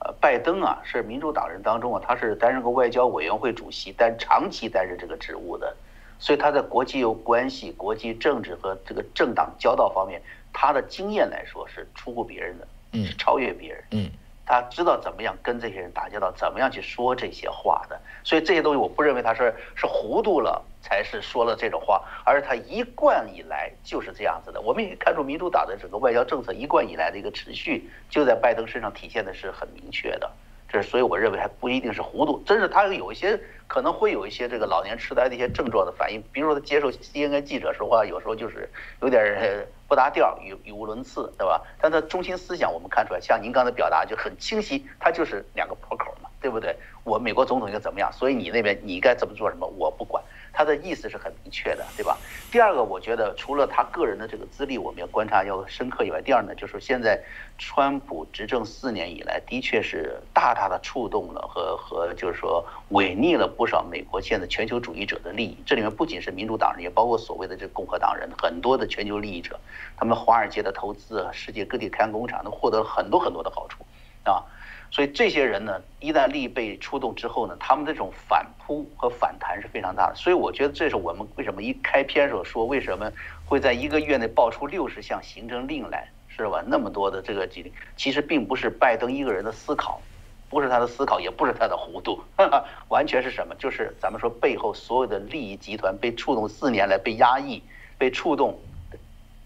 [0.00, 5.74] 呃，拜登啊是民主党人当中啊，他是担任过外交委员会主席，但长期担任这个职务的，
[6.18, 10.20] 所以他在国际有关系、国际政治和这个政党交道方面，
[10.52, 14.10] 他的经验来说是出乎别人的，嗯，是超越别人，嗯。
[14.50, 24.58] 他知道怎么样跟这些人打交道，怎么样去说这些话的，所以这些东西我不认为他是是糊涂了才是说了这种话，而是他一贯以来就是这样子的。
[24.62, 30.32] 我们也看出民主党的整个外交政策一贯以来的一个持续，就在拜登身上体现的是很明确的。
[30.68, 38.68] 这所以我认为还不一定是糊涂，真是他有一些可能会有一些这个老年痴呆的一些症状的反应，比如说他接受 CNN 记者说话，有时候就是
[39.00, 41.62] 有点不搭调，语语无伦次，对吧？
[41.80, 46.76] 但他中心思想我们看出来，像您刚才表达就很清晰，他就是两个破口嘛，对不对？
[47.02, 50.22] 我美国总统应该怎么样，所以你那边你该怎么做什么，我不管。
[50.58, 52.18] 他的意思是很明确的，对吧？
[52.50, 57.22] 第二个，我觉得除了他个人的这个资历，我们要观察要深刻以外，第二呢，就是现在
[57.58, 65.56] 川普执政四年以来，的确是大大的触动了和和就是说违逆了不少美国现在全球主义者的利益。
[65.64, 69.60] 这里面不仅是民主党人，也包括所谓的这共和党人，很多的全球利益者，
[69.96, 73.84] 他们华尔街的投资，世界各地开工厂，都获得了很多很多的好处，
[74.24, 74.42] 啊。
[74.90, 80.14] 所以这些人呢，一旦利益被触动之后呢，他们这种反扑和反弹是非常大的。
[80.14, 83.12] 所以我觉得这是我们为什么一开篇时候说为什么
[83.44, 86.64] 会在一个月内爆出六十项行政令来，是吧？
[86.66, 90.00] 那么多的这个禁令，其实并不是拜登一个人的思考，
[90.48, 92.18] 不是他的思考，也不是他的糊涂，
[92.88, 93.54] 完全是什么？
[93.56, 97.62] 就是咱们说背后所有的利益集团被触动四年来被压抑、
[97.98, 98.58] 被触动，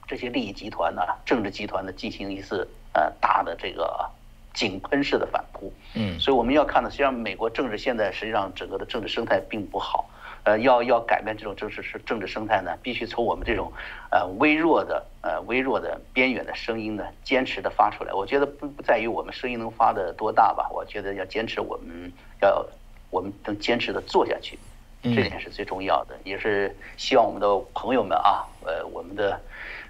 [0.07, 4.09] 这些利益集团呢、政治集团呢进行一次呃大的这个。
[4.55, 10.09] 井喷式的反扑，嗯，所以我们要看的，实际上美国政治现在实际上整个的政治生态并不好，
[10.45, 13.73] 呃，要要改变这种政治是政治生态呢，必须从我们这种
[14.11, 18.13] 呃微弱的呃微弱的边缘的声音呢，坚持的发出来。
[18.13, 22.67] 我觉得不不在于我们声音能发的多大吧，我觉得要坚持，我们要
[23.11, 24.59] 我们能坚持的做下去，
[25.03, 29.41] 这点是最重要的，也是希望我们的朋友们啊，呃，我们的。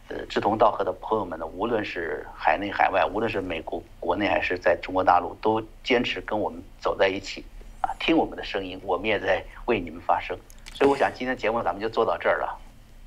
[0.08, 7.44] 呃，志同道合的朋友们呢，无论是海内海外，无论是美国国内还是在中国大陆，都坚持跟我们走在一起，
[7.80, 10.36] 啊，听我们的声音，我们也在为你们发声。
[10.74, 12.58] 所以，我想今天节目咱们就做到这儿了。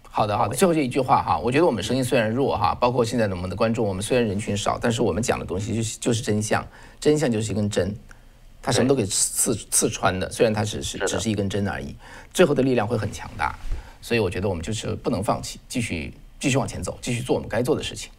[0.09, 0.55] 好的，好的。
[0.55, 6.65] 最后这一句话哈，我觉得我们声音虽然弱哈，包括现在的我们的观众，我们虽然人群少，但是我们讲的东西就是就是真相，
[6.99, 7.93] 真相就是一根针，
[8.63, 10.31] 它什么都可以刺刺穿的。
[10.31, 11.95] 虽然它只是只是一根针而已，
[12.33, 13.53] 最后的力量会很强大。
[14.01, 16.13] 所以，我觉得我们就是不能放弃，继续。
[16.45, 18.11] 继续往前走，继续做我们该做的事情。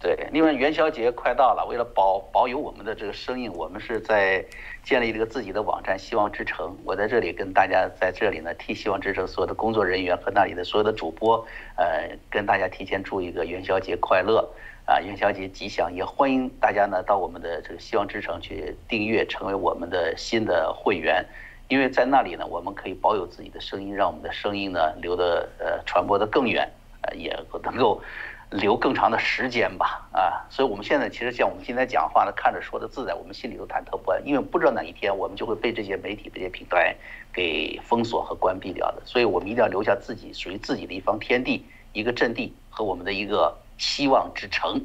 [0.00, 4.44] 对，另外元宵节快到了，为了保保有我们的这个声音，我们是在
[4.82, 6.76] 建立这个自己的网站“希望之城”。
[6.84, 11.36] 我在这里跟大家在这里呢，替“希望之城”所有的工作人员和那里的所有的主播，
[11.76, 14.44] 呃，跟大家提前祝一个元宵节快乐
[14.84, 15.88] 啊，元宵节吉祥！
[15.94, 21.24] 也欢迎大家呢到我们的这个“希望之城”去订阅，成为我们的新的会员，
[21.68, 26.68] 因为在那里呢，我们可以保有自己的声音，让我们的声音呢留的呃传播的更远。
[27.16, 28.02] 也能够
[28.50, 36.96] 留更长的时间吧，啊，所以我们现在其实像我们今天讲话呢，看着说的自在，我们心里都忐忑不安，因为不知道哪一天我们就会被这些媒体、这些平台
[37.32, 44.80] 给封锁和关闭掉的，所以我们一定要留下自己属于自己的一方天地、一个阵地和我们的一个希望之城，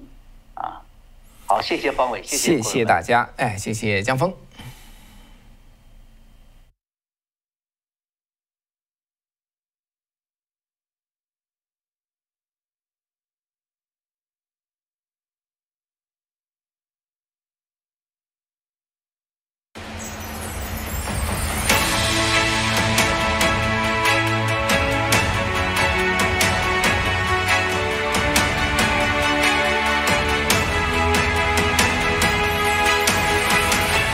[0.55, 0.81] 啊，
[1.47, 4.33] 好，谢谢方伟，谢谢谢大家，哎，谢谢江峰。